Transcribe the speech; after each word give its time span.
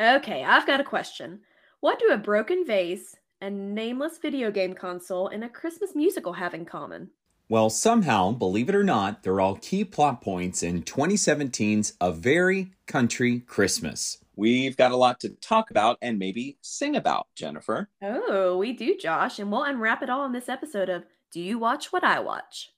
Okay, 0.00 0.42
I've 0.42 0.66
got 0.66 0.80
a 0.80 0.84
question. 0.84 1.40
What 1.80 1.98
do 1.98 2.10
a 2.10 2.18
broken 2.18 2.64
vase, 2.66 3.14
a 3.40 3.50
nameless 3.50 4.18
video 4.18 4.50
game 4.50 4.74
console, 4.74 5.28
and 5.28 5.44
a 5.44 5.48
Christmas 5.48 5.94
musical 5.94 6.32
have 6.32 6.54
in 6.54 6.64
common? 6.64 7.10
Well, 7.48 7.70
somehow, 7.70 8.32
believe 8.32 8.68
it 8.68 8.74
or 8.74 8.82
not, 8.82 9.22
they're 9.22 9.40
all 9.40 9.56
key 9.56 9.84
plot 9.84 10.22
points 10.22 10.62
in 10.62 10.82
2017's 10.82 11.92
A 12.00 12.10
Very 12.10 12.72
Country 12.86 13.40
Christmas. 13.40 14.18
We've 14.34 14.76
got 14.76 14.92
a 14.92 14.96
lot 14.96 15.20
to 15.20 15.28
talk 15.28 15.70
about 15.70 15.98
and 16.02 16.18
maybe 16.18 16.58
sing 16.62 16.96
about, 16.96 17.28
Jennifer. 17.36 17.90
Oh, 18.02 18.56
we 18.58 18.72
do, 18.72 18.96
Josh, 18.96 19.38
and 19.38 19.52
we'll 19.52 19.62
unwrap 19.62 20.02
it 20.02 20.10
all 20.10 20.24
in 20.24 20.32
this 20.32 20.48
episode 20.48 20.88
of 20.88 21.04
Do 21.30 21.40
You 21.40 21.58
Watch 21.58 21.92
What 21.92 22.02
I 22.02 22.18
Watch? 22.18 22.70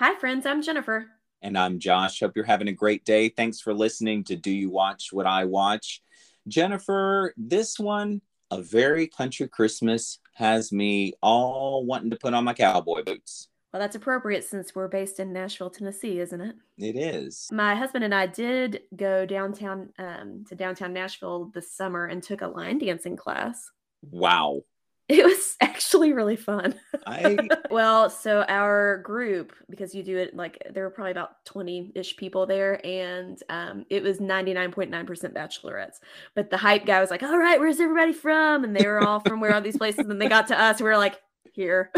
Hi, 0.00 0.14
friends, 0.14 0.46
I'm 0.46 0.62
Jennifer. 0.62 1.08
And 1.42 1.58
I'm 1.58 1.80
Josh. 1.80 2.20
Hope 2.20 2.36
you're 2.36 2.44
having 2.44 2.68
a 2.68 2.72
great 2.72 3.04
day. 3.04 3.30
Thanks 3.30 3.60
for 3.60 3.74
listening 3.74 4.22
to 4.24 4.36
Do 4.36 4.52
You 4.52 4.70
Watch 4.70 5.08
What 5.12 5.26
I 5.26 5.44
Watch? 5.44 6.02
Jennifer, 6.46 7.34
this 7.36 7.80
one, 7.80 8.20
A 8.52 8.62
Very 8.62 9.08
Country 9.08 9.48
Christmas, 9.48 10.20
has 10.34 10.70
me 10.70 11.14
all 11.20 11.84
wanting 11.84 12.10
to 12.10 12.16
put 12.16 12.32
on 12.32 12.44
my 12.44 12.54
cowboy 12.54 13.02
boots. 13.02 13.48
Well, 13.72 13.80
that's 13.80 13.96
appropriate 13.96 14.44
since 14.44 14.72
we're 14.72 14.86
based 14.86 15.18
in 15.18 15.32
Nashville, 15.32 15.68
Tennessee, 15.68 16.20
isn't 16.20 16.40
it? 16.40 16.54
It 16.76 16.96
is. 16.96 17.48
My 17.50 17.74
husband 17.74 18.04
and 18.04 18.14
I 18.14 18.28
did 18.28 18.82
go 18.94 19.26
downtown 19.26 19.88
um, 19.98 20.44
to 20.48 20.54
downtown 20.54 20.92
Nashville 20.92 21.50
this 21.52 21.72
summer 21.72 22.06
and 22.06 22.22
took 22.22 22.42
a 22.42 22.46
line 22.46 22.78
dancing 22.78 23.16
class. 23.16 23.68
Wow. 24.12 24.62
It 25.08 25.24
was 25.24 25.56
actually 25.60 26.12
really 26.12 26.36
fun. 26.36 26.74
I 27.06 27.38
well, 27.70 28.10
so 28.10 28.44
our 28.48 28.98
group, 28.98 29.54
because 29.70 29.94
you 29.94 30.02
do 30.02 30.18
it 30.18 30.36
like 30.36 30.62
there 30.70 30.84
were 30.84 30.90
probably 30.90 31.12
about 31.12 31.44
20 31.46 31.92
ish 31.94 32.16
people 32.16 32.46
there, 32.46 32.84
and 32.86 33.42
um, 33.48 33.86
it 33.90 34.02
was 34.02 34.18
99.9% 34.18 34.90
bachelorettes. 35.32 35.96
But 36.34 36.50
the 36.50 36.58
hype 36.58 36.84
guy 36.84 37.00
was 37.00 37.10
like, 37.10 37.22
All 37.22 37.38
right, 37.38 37.58
where's 37.58 37.80
everybody 37.80 38.12
from? 38.12 38.64
And 38.64 38.76
they 38.76 38.86
were 38.86 39.00
all 39.00 39.20
from 39.20 39.40
where 39.40 39.54
all 39.54 39.62
these 39.62 39.78
places. 39.78 40.06
And 40.06 40.20
they 40.20 40.28
got 40.28 40.48
to 40.48 40.60
us, 40.60 40.80
we 40.80 40.84
were 40.84 40.98
like, 40.98 41.18
Here. 41.52 41.90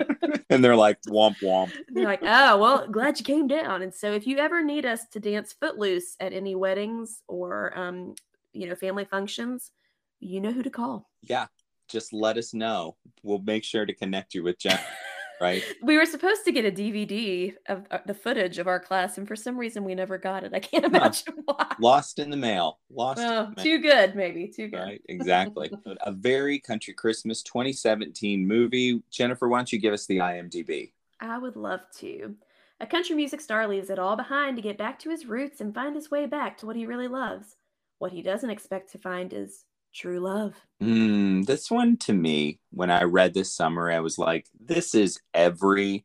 and 0.50 0.64
they're 0.64 0.76
like 0.76 1.00
womp 1.02 1.36
womp. 1.40 1.72
They're 1.88 2.04
like, 2.04 2.22
Oh, 2.22 2.58
well, 2.58 2.88
glad 2.88 3.18
you 3.18 3.24
came 3.24 3.46
down. 3.46 3.82
And 3.82 3.94
so 3.94 4.12
if 4.12 4.26
you 4.26 4.38
ever 4.38 4.64
need 4.64 4.84
us 4.84 5.06
to 5.12 5.20
dance 5.20 5.52
footloose 5.52 6.16
at 6.18 6.32
any 6.32 6.56
weddings 6.56 7.22
or, 7.28 7.76
um, 7.78 8.14
you 8.52 8.68
know, 8.68 8.74
family 8.74 9.04
functions, 9.04 9.70
you 10.18 10.40
know 10.40 10.52
who 10.52 10.62
to 10.62 10.70
call. 10.70 11.10
Yeah. 11.22 11.46
Just 11.92 12.12
let 12.14 12.38
us 12.38 12.54
know. 12.54 12.96
We'll 13.22 13.38
make 13.40 13.64
sure 13.64 13.84
to 13.84 13.94
connect 13.94 14.32
you 14.34 14.42
with 14.42 14.58
Jen. 14.58 14.78
right? 15.42 15.62
We 15.82 15.98
were 15.98 16.06
supposed 16.06 16.44
to 16.46 16.52
get 16.52 16.64
a 16.64 16.70
DVD 16.70 17.54
of 17.68 17.84
uh, 17.90 17.98
the 18.06 18.14
footage 18.14 18.58
of 18.58 18.66
our 18.66 18.80
class, 18.80 19.18
and 19.18 19.28
for 19.28 19.36
some 19.36 19.58
reason 19.58 19.84
we 19.84 19.94
never 19.94 20.16
got 20.16 20.42
it. 20.42 20.52
I 20.54 20.60
can't 20.60 20.86
imagine 20.86 21.34
why. 21.44 21.74
Lost 21.78 22.18
in 22.18 22.30
the 22.30 22.36
mail. 22.36 22.78
Lost. 22.90 23.20
in 23.20 23.26
Oh, 23.26 23.44
the 23.44 23.54
mail. 23.56 23.64
too 23.64 23.78
good, 23.82 24.14
maybe 24.16 24.48
too 24.48 24.68
good. 24.68 24.78
Right, 24.80 25.02
exactly. 25.08 25.70
A 26.00 26.12
very 26.12 26.58
country 26.58 26.94
Christmas 26.94 27.42
2017 27.42 28.46
movie. 28.46 29.02
Jennifer, 29.10 29.48
why 29.48 29.58
don't 29.58 29.72
you 29.72 29.78
give 29.78 29.92
us 29.92 30.06
the 30.06 30.18
IMDb? 30.18 30.92
I 31.20 31.36
would 31.38 31.56
love 31.56 31.82
to. 31.98 32.34
A 32.80 32.86
country 32.86 33.14
music 33.14 33.40
star 33.40 33.68
leaves 33.68 33.90
it 33.90 33.98
all 33.98 34.16
behind 34.16 34.56
to 34.56 34.62
get 34.62 34.78
back 34.78 34.98
to 35.00 35.10
his 35.10 35.26
roots 35.26 35.60
and 35.60 35.74
find 35.74 35.94
his 35.94 36.10
way 36.10 36.26
back 36.26 36.56
to 36.58 36.66
what 36.66 36.74
he 36.76 36.86
really 36.86 37.06
loves. 37.06 37.56
What 37.98 38.10
he 38.12 38.22
doesn't 38.22 38.50
expect 38.50 38.90
to 38.92 38.98
find 38.98 39.32
is 39.32 39.64
true 39.92 40.20
love. 40.20 40.54
Mm, 40.82 41.46
this 41.46 41.70
one 41.70 41.96
to 41.98 42.12
me, 42.12 42.58
when 42.70 42.90
I 42.90 43.04
read 43.04 43.34
this 43.34 43.52
summer, 43.52 43.90
I 43.90 44.00
was 44.00 44.18
like, 44.18 44.46
this 44.60 44.94
is 44.94 45.20
every 45.32 46.04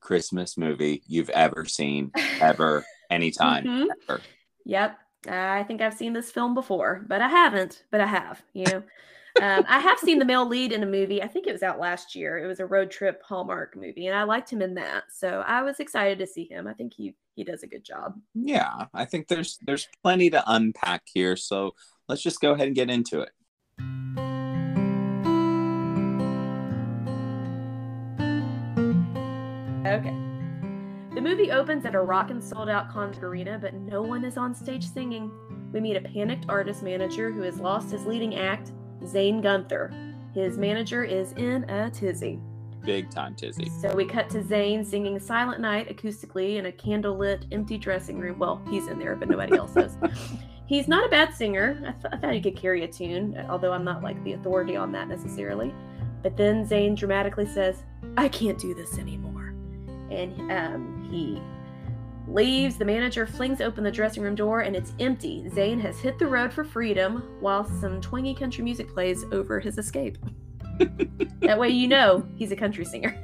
Christmas 0.00 0.56
movie 0.56 1.02
you've 1.06 1.30
ever 1.30 1.64
seen, 1.64 2.12
ever, 2.40 2.84
anytime, 3.10 3.64
Mhm. 3.64 3.86
ever. 4.08 4.22
Yep. 4.64 4.98
I 5.26 5.62
think 5.62 5.80
I've 5.80 5.94
seen 5.94 6.12
this 6.12 6.30
film 6.30 6.54
before, 6.54 7.02
but 7.08 7.22
I 7.22 7.28
haven't, 7.28 7.84
but 7.90 8.00
I 8.02 8.06
have, 8.06 8.42
you 8.52 8.64
know. 8.66 8.82
um, 9.40 9.64
I 9.66 9.80
have 9.80 9.98
seen 9.98 10.18
the 10.18 10.24
male 10.24 10.46
lead 10.46 10.70
in 10.70 10.82
a 10.82 10.86
movie. 10.86 11.22
I 11.22 11.26
think 11.26 11.46
it 11.46 11.52
was 11.52 11.62
out 11.62 11.80
last 11.80 12.14
year. 12.14 12.38
It 12.38 12.46
was 12.46 12.60
a 12.60 12.66
road 12.66 12.90
trip 12.90 13.22
Hallmark 13.22 13.74
movie, 13.74 14.06
and 14.06 14.16
I 14.16 14.22
liked 14.24 14.52
him 14.52 14.62
in 14.62 14.74
that. 14.74 15.04
So 15.10 15.42
I 15.46 15.62
was 15.62 15.80
excited 15.80 16.18
to 16.18 16.26
see 16.26 16.44
him. 16.44 16.66
I 16.68 16.74
think 16.74 16.92
he 16.94 17.16
he 17.34 17.42
does 17.42 17.64
a 17.64 17.66
good 17.66 17.82
job. 17.82 18.20
Yeah, 18.34 18.86
I 18.94 19.06
think 19.06 19.26
there's 19.26 19.58
there's 19.66 19.88
plenty 20.02 20.30
to 20.30 20.44
unpack 20.46 21.02
here. 21.06 21.34
So 21.36 21.74
let's 22.08 22.22
just 22.22 22.40
go 22.40 22.52
ahead 22.52 22.66
and 22.66 22.76
get 22.76 22.90
into 22.90 23.20
it. 23.20 23.30
Okay. 29.86 30.14
The 31.14 31.20
movie 31.20 31.52
opens 31.52 31.84
at 31.84 31.94
a 31.94 32.00
rock 32.00 32.30
and 32.30 32.42
sold 32.42 32.68
out 32.68 32.90
concert 32.90 33.24
arena, 33.24 33.58
but 33.60 33.74
no 33.74 34.02
one 34.02 34.24
is 34.24 34.36
on 34.36 34.54
stage 34.54 34.84
singing. 34.84 35.30
We 35.72 35.80
meet 35.80 35.96
a 35.96 36.00
panicked 36.00 36.46
artist 36.48 36.82
manager 36.82 37.30
who 37.30 37.42
has 37.42 37.60
lost 37.60 37.90
his 37.90 38.06
leading 38.06 38.36
act, 38.36 38.72
Zane 39.06 39.40
Gunther. 39.40 39.92
His 40.34 40.58
manager 40.58 41.04
is 41.04 41.32
in 41.32 41.68
a 41.70 41.90
tizzy. 41.90 42.40
Big 42.82 43.10
time 43.10 43.34
tizzy. 43.34 43.70
So 43.80 43.94
we 43.94 44.04
cut 44.04 44.28
to 44.30 44.42
Zane 44.42 44.84
singing 44.84 45.18
Silent 45.18 45.60
Night 45.60 45.88
acoustically 45.88 46.56
in 46.56 46.66
a 46.66 46.72
candlelit, 46.72 47.46
empty 47.52 47.78
dressing 47.78 48.18
room. 48.18 48.38
Well, 48.38 48.60
he's 48.68 48.88
in 48.88 48.98
there, 48.98 49.16
but 49.16 49.28
nobody 49.28 49.56
else 49.56 49.76
is. 49.76 49.96
He's 50.66 50.88
not 50.88 51.06
a 51.06 51.08
bad 51.08 51.34
singer. 51.34 51.78
I, 51.86 51.92
th- 51.92 52.14
I 52.14 52.16
thought 52.16 52.34
he 52.34 52.40
could 52.40 52.56
carry 52.56 52.84
a 52.84 52.88
tune, 52.88 53.44
although 53.48 53.72
I'm 53.72 53.84
not 53.84 54.02
like 54.02 54.22
the 54.24 54.32
authority 54.32 54.76
on 54.76 54.92
that 54.92 55.08
necessarily. 55.08 55.74
But 56.22 56.36
then 56.38 56.64
Zane 56.66 56.94
dramatically 56.94 57.46
says, 57.46 57.82
I 58.16 58.28
can't 58.28 58.58
do 58.58 58.74
this 58.74 58.98
anymore. 58.98 59.54
And 60.10 60.50
um, 60.50 61.08
he 61.10 61.40
leaves. 62.26 62.76
The 62.76 62.84
manager 62.84 63.26
flings 63.26 63.60
open 63.60 63.84
the 63.84 63.90
dressing 63.90 64.22
room 64.22 64.34
door 64.34 64.60
and 64.60 64.74
it's 64.74 64.92
empty. 65.00 65.46
Zane 65.50 65.78
has 65.80 65.98
hit 66.00 66.18
the 66.18 66.26
road 66.26 66.50
for 66.50 66.64
freedom 66.64 67.22
while 67.40 67.64
some 67.80 68.00
twangy 68.00 68.34
country 68.34 68.64
music 68.64 68.88
plays 68.88 69.24
over 69.32 69.60
his 69.60 69.76
escape. 69.76 70.16
that 71.40 71.58
way 71.58 71.68
you 71.68 71.86
know 71.86 72.26
he's 72.36 72.52
a 72.52 72.56
country 72.56 72.86
singer. 72.86 73.14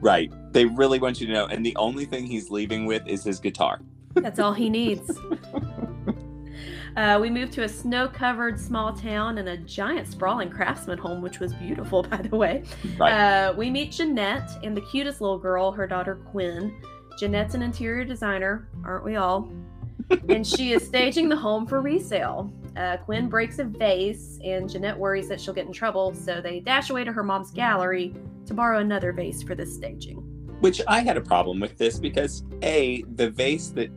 Right. 0.00 0.32
They 0.52 0.64
really 0.64 0.98
want 0.98 1.20
you 1.20 1.28
to 1.28 1.32
know. 1.32 1.46
And 1.46 1.64
the 1.64 1.76
only 1.76 2.06
thing 2.06 2.26
he's 2.26 2.50
leaving 2.50 2.86
with 2.86 3.06
is 3.06 3.22
his 3.22 3.38
guitar. 3.38 3.80
That's 4.14 4.40
all 4.40 4.52
he 4.52 4.68
needs. 4.68 5.16
Uh, 6.96 7.18
we 7.20 7.30
moved 7.30 7.52
to 7.54 7.62
a 7.62 7.68
snow 7.68 8.06
covered 8.08 8.58
small 8.60 8.92
town 8.92 9.38
and 9.38 9.48
a 9.48 9.56
giant 9.56 10.06
sprawling 10.06 10.50
craftsman 10.50 10.98
home, 10.98 11.22
which 11.22 11.40
was 11.40 11.52
beautiful, 11.54 12.02
by 12.10 12.18
the 12.18 12.36
way. 12.36 12.64
Right. 12.98 13.12
Uh, 13.12 13.54
we 13.56 13.70
meet 13.70 13.92
Jeanette 13.92 14.50
and 14.62 14.76
the 14.76 14.82
cutest 14.82 15.20
little 15.20 15.38
girl, 15.38 15.72
her 15.72 15.86
daughter 15.86 16.16
Quinn. 16.16 16.74
Jeanette's 17.18 17.54
an 17.54 17.62
interior 17.62 18.04
designer, 18.04 18.68
aren't 18.84 19.04
we 19.04 19.16
all? 19.16 19.50
and 20.28 20.46
she 20.46 20.72
is 20.72 20.86
staging 20.86 21.28
the 21.28 21.36
home 21.36 21.66
for 21.66 21.80
resale. 21.80 22.52
Uh, 22.76 22.96
Quinn 22.98 23.28
breaks 23.28 23.58
a 23.58 23.64
vase, 23.64 24.38
and 24.44 24.68
Jeanette 24.68 24.98
worries 24.98 25.28
that 25.28 25.40
she'll 25.40 25.54
get 25.54 25.66
in 25.66 25.72
trouble, 25.72 26.14
so 26.14 26.40
they 26.40 26.60
dash 26.60 26.90
away 26.90 27.04
to 27.04 27.12
her 27.12 27.22
mom's 27.22 27.50
gallery 27.50 28.14
to 28.46 28.54
borrow 28.54 28.78
another 28.78 29.12
vase 29.12 29.42
for 29.42 29.54
this 29.54 29.74
staging. 29.74 30.16
Which 30.60 30.80
I 30.86 31.00
had 31.00 31.16
a 31.16 31.20
problem 31.20 31.60
with 31.60 31.76
this 31.76 31.98
because 31.98 32.44
A, 32.62 33.02
the 33.14 33.30
vase 33.30 33.70
that 33.70 33.90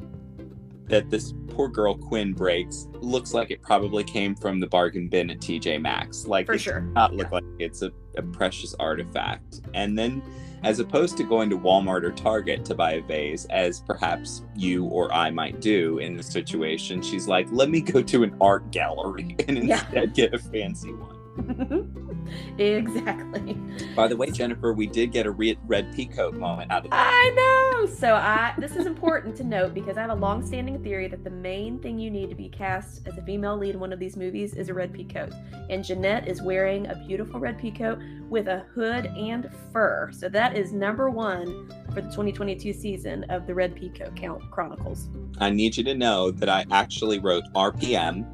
that 0.88 1.10
this 1.10 1.34
poor 1.50 1.68
girl 1.68 1.96
Quinn 1.96 2.34
breaks 2.34 2.88
looks 3.02 3.34
like 3.34 3.50
it 3.52 3.62
probably 3.62 4.04
came 4.04 4.36
from 4.36 4.60
the 4.60 4.68
bargain 4.68 5.08
bin 5.08 5.30
at 5.30 5.40
TJ 5.40 5.82
Maxx. 5.82 6.28
Like 6.28 6.46
For 6.46 6.54
it 6.54 6.60
sure. 6.60 6.82
does 6.82 6.94
not 6.94 7.14
look 7.16 7.32
like 7.32 7.44
it's 7.60 7.82
a, 7.82 7.92
a 8.18 8.22
precious 8.22 8.76
artifact. 8.80 9.62
And 9.74 9.98
then 9.98 10.22
as 10.64 10.80
opposed 10.80 11.16
to 11.18 11.24
going 11.24 11.50
to 11.52 11.58
Walmart 11.58 12.04
or 12.04 12.12
Target 12.12 12.66
to 12.66 12.76
buy 12.76 12.94
a 12.94 13.02
vase, 13.02 13.46
as 13.46 13.82
perhaps 13.82 14.44
you 14.56 14.86
or 14.86 15.14
I 15.14 15.30
might 15.30 15.60
do 15.62 16.00
in 16.00 16.16
this 16.18 16.28
situation, 16.28 17.02
she's 17.02 17.28
like, 17.28 17.48
let 17.52 17.70
me 17.70 17.82
go 17.82 18.02
to 18.02 18.24
an 18.24 18.36
art 18.42 18.72
gallery 18.72 19.36
and 19.48 19.68
Yeah. 19.68 19.82
instead 19.86 20.14
get 20.14 20.34
a 20.34 20.40
fancy 20.40 20.92
one. 20.94 21.15
exactly. 22.58 23.58
By 23.96 24.08
the 24.08 24.16
way, 24.16 24.32
Jennifer, 24.32 24.74
we 24.74 24.88
did 24.88 25.12
get 25.12 25.26
a 25.26 25.32
re- 25.32 25.58
red 25.66 25.94
peacoat 25.94 26.34
moment 26.34 26.72
out 26.72 26.86
of 26.86 26.92
that. 26.92 27.14
I 27.14 27.30
know. 27.36 27.86
So 27.86 28.16
I 28.16 28.54
this 28.58 28.76
is 28.76 28.86
important 28.86 29.36
to 29.38 29.44
note 29.44 29.74
because 29.74 29.98
I 29.98 30.02
have 30.02 30.10
a 30.10 30.16
long-standing 30.16 30.84
theory 30.84 31.08
that 31.08 31.24
the 31.24 31.30
main 31.30 31.80
thing 31.80 32.00
you 32.00 32.10
need 32.10 32.30
to 32.30 32.36
be 32.36 32.50
cast 32.50 33.08
as 33.08 33.18
a 33.18 33.22
female 33.22 33.58
lead 33.58 33.76
in 33.76 33.80
one 33.80 33.94
of 33.94 34.00
these 34.00 34.18
movies 34.18 34.54
is 34.54 34.70
a 34.70 34.74
red 34.74 34.94
peacoat. 34.94 35.34
And 35.70 35.84
Jeanette 35.84 36.28
is 36.28 36.42
wearing 36.42 36.88
a 36.88 36.96
beautiful 37.08 37.40
red 37.40 37.60
peacoat 37.60 38.02
with 38.30 38.48
a 38.48 38.66
hood 38.74 39.06
and 39.06 39.50
fur. 39.72 40.10
So 40.12 40.30
that 40.30 40.58
is 40.58 40.74
number 40.74 41.10
1 41.10 41.86
for 41.94 42.02
the 42.02 42.10
2022 42.10 42.74
season 42.74 43.24
of 43.26 43.48
the 43.48 43.54
Red 43.54 43.76
Peacoat 43.76 44.16
Count 44.16 44.42
Chronicles. 44.52 45.10
I 45.38 45.50
need 45.50 45.78
you 45.78 45.84
to 45.84 45.94
know 45.94 46.32
that 46.32 46.50
I 46.50 46.66
actually 46.72 47.20
wrote 47.20 47.44
RPM 47.54 48.26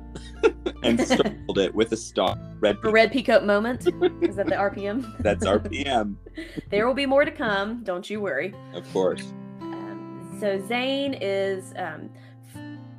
and 0.84 1.00
circled 1.00 1.58
it 1.58 1.74
with 1.74 1.92
a 1.92 1.98
star. 1.98 2.38
Red. 2.60 2.78
A 2.84 2.92
red 2.92 3.12
peacoat 3.12 3.46
moment. 3.46 3.88
Is 4.22 4.36
that 4.36 4.48
the 4.48 4.56
RPM? 4.56 5.18
That's 5.20 5.46
RPM, 5.46 6.16
there 6.70 6.88
will 6.88 6.94
be 6.94 7.06
more 7.06 7.26
to 7.26 7.32
come. 7.32 7.84
Don't 7.84 8.10
you 8.10 8.22
worry. 8.22 8.54
of 8.74 8.92
course. 8.94 9.34
Um, 9.62 10.38
so 10.40 10.60
Zane 10.68 11.16
is, 11.20 11.74
um, 11.78 12.10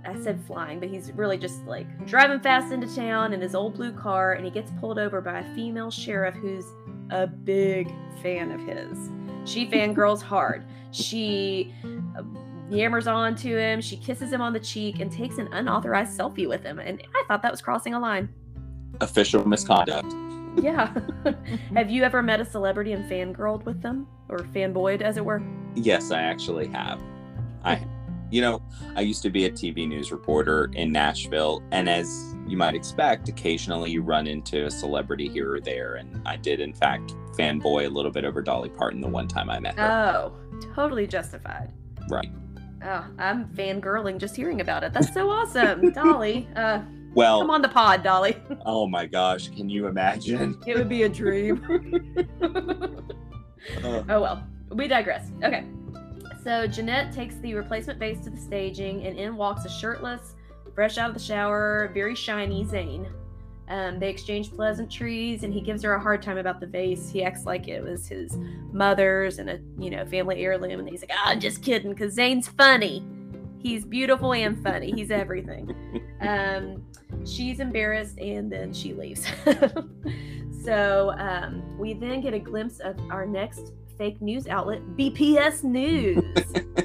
I 0.04 0.20
said 0.20 0.42
flying, 0.46 0.80
but 0.80 0.88
he's 0.88 1.12
really 1.12 1.38
just 1.38 1.64
like 1.66 2.06
driving 2.06 2.40
fast 2.40 2.72
into 2.72 2.92
town 2.94 3.32
in 3.32 3.40
his 3.40 3.54
old 3.54 3.74
blue 3.74 3.92
car, 3.92 4.32
and 4.32 4.44
he 4.44 4.50
gets 4.50 4.70
pulled 4.80 4.98
over 4.98 5.20
by 5.20 5.40
a 5.40 5.54
female 5.54 5.90
sheriff 5.90 6.34
who's 6.34 6.66
a 7.10 7.26
big 7.26 7.92
fan 8.22 8.50
of 8.50 8.60
his. 8.60 9.10
She 9.44 9.66
fangirls 9.66 10.22
hard. 10.22 10.64
She 10.92 11.74
uh, 12.16 12.22
yammers 12.72 13.06
on 13.06 13.34
to 13.36 13.56
him. 13.56 13.80
She 13.80 13.96
kisses 13.96 14.32
him 14.32 14.40
on 14.40 14.52
the 14.52 14.60
cheek 14.60 15.00
and 15.00 15.10
takes 15.10 15.38
an 15.38 15.48
unauthorized 15.52 16.18
selfie 16.18 16.48
with 16.48 16.62
him. 16.62 16.78
And 16.78 17.02
I 17.14 17.24
thought 17.28 17.42
that 17.42 17.50
was 17.50 17.60
crossing 17.60 17.94
a 17.94 18.00
line. 18.00 18.28
Official 19.00 19.46
misconduct. 19.46 20.12
Yeah. 20.60 20.92
Have 21.74 21.90
you 21.90 22.02
ever 22.02 22.22
met 22.22 22.40
a 22.40 22.44
celebrity 22.44 22.92
and 22.92 23.10
fangirled 23.10 23.64
with 23.64 23.80
them, 23.80 24.06
or 24.28 24.38
fanboyed, 24.38 25.00
as 25.00 25.16
it 25.16 25.24
were? 25.24 25.42
Yes, 25.74 26.10
I 26.10 26.22
actually 26.22 26.66
have. 26.68 27.00
I, 27.64 27.82
you 28.30 28.40
know, 28.40 28.62
I 28.94 29.00
used 29.00 29.22
to 29.22 29.30
be 29.30 29.46
a 29.46 29.50
TV 29.50 29.88
news 29.88 30.12
reporter 30.12 30.70
in 30.74 30.92
Nashville, 30.92 31.62
and 31.70 31.88
as 31.88 32.34
you 32.46 32.56
might 32.56 32.74
expect, 32.74 33.28
occasionally 33.28 33.90
you 33.90 34.02
run 34.02 34.26
into 34.26 34.66
a 34.66 34.70
celebrity 34.70 35.28
here 35.28 35.54
or 35.54 35.60
there, 35.60 35.94
and 35.94 36.20
I 36.26 36.36
did, 36.36 36.60
in 36.60 36.74
fact, 36.74 37.14
fanboy 37.36 37.86
a 37.86 37.88
little 37.88 38.10
bit 38.10 38.24
over 38.24 38.42
Dolly 38.42 38.68
Parton 38.68 39.00
the 39.00 39.08
one 39.08 39.28
time 39.28 39.48
I 39.48 39.58
met 39.58 39.78
her. 39.78 39.90
Oh, 39.90 40.32
totally 40.74 41.06
justified. 41.06 41.72
right. 42.10 42.30
Oh, 42.84 43.06
I'm 43.18 43.46
fangirling 43.54 44.18
just 44.18 44.34
hearing 44.36 44.60
about 44.60 44.82
it. 44.84 44.92
That's 44.92 45.12
so 45.14 45.30
awesome, 45.30 45.90
Dolly. 45.92 46.48
Uh, 46.56 46.78
come 46.78 47.12
Well, 47.14 47.50
on 47.50 47.62
the 47.62 47.68
pod, 47.68 48.02
Dolly. 48.02 48.36
oh 48.66 48.86
my 48.88 49.06
gosh, 49.06 49.48
can 49.48 49.68
you 49.68 49.86
imagine? 49.86 50.58
It 50.66 50.76
would 50.76 50.88
be 50.88 51.04
a 51.04 51.08
dream. 51.08 51.62
Uh, 52.42 54.02
oh 54.08 54.20
well, 54.20 54.46
we 54.70 54.88
digress. 54.88 55.30
Okay. 55.44 55.64
So 56.42 56.66
Jeanette 56.66 57.12
takes 57.12 57.36
the 57.36 57.54
replacement 57.54 58.00
base 58.00 58.18
to 58.24 58.30
the 58.30 58.36
staging, 58.36 59.06
and 59.06 59.16
in 59.16 59.36
walks 59.36 59.64
a 59.64 59.68
shirtless, 59.70 60.34
fresh 60.74 60.98
out 60.98 61.10
of 61.10 61.14
the 61.14 61.20
shower, 61.22 61.90
very 61.94 62.16
shiny 62.16 62.64
Zane. 62.64 63.06
Um, 63.72 63.98
they 63.98 64.10
exchange 64.10 64.52
pleasantries, 64.52 65.44
and 65.44 65.54
he 65.54 65.62
gives 65.62 65.82
her 65.82 65.94
a 65.94 66.00
hard 66.00 66.20
time 66.20 66.36
about 66.36 66.60
the 66.60 66.66
vase. 66.66 67.08
He 67.08 67.24
acts 67.24 67.46
like 67.46 67.68
it 67.68 67.82
was 67.82 68.06
his 68.06 68.36
mother's 68.70 69.38
and 69.38 69.48
a 69.48 69.60
you 69.78 69.88
know 69.88 70.04
family 70.04 70.44
heirloom, 70.44 70.78
and 70.80 70.86
he's 70.86 71.00
like, 71.00 71.10
"Ah, 71.14 71.30
I'm 71.30 71.40
just 71.40 71.62
kidding," 71.62 71.90
because 71.90 72.12
Zane's 72.12 72.48
funny. 72.48 73.02
He's 73.60 73.86
beautiful 73.86 74.34
and 74.34 74.62
funny. 74.62 74.92
He's 74.92 75.10
everything. 75.10 75.74
Um, 76.22 76.86
she's 77.26 77.58
embarrassed, 77.58 78.16
and 78.20 78.52
then 78.52 78.72
she 78.72 78.92
leaves. 78.92 79.26
so 80.64 81.12
um, 81.18 81.76
we 81.76 81.94
then 81.94 82.20
get 82.20 82.32
a 82.32 82.38
glimpse 82.38 82.78
of 82.78 82.96
our 83.10 83.26
next 83.26 83.72
fake 83.98 84.22
news 84.22 84.46
outlet, 84.46 84.82
BPS 84.96 85.64
News. 85.64 86.22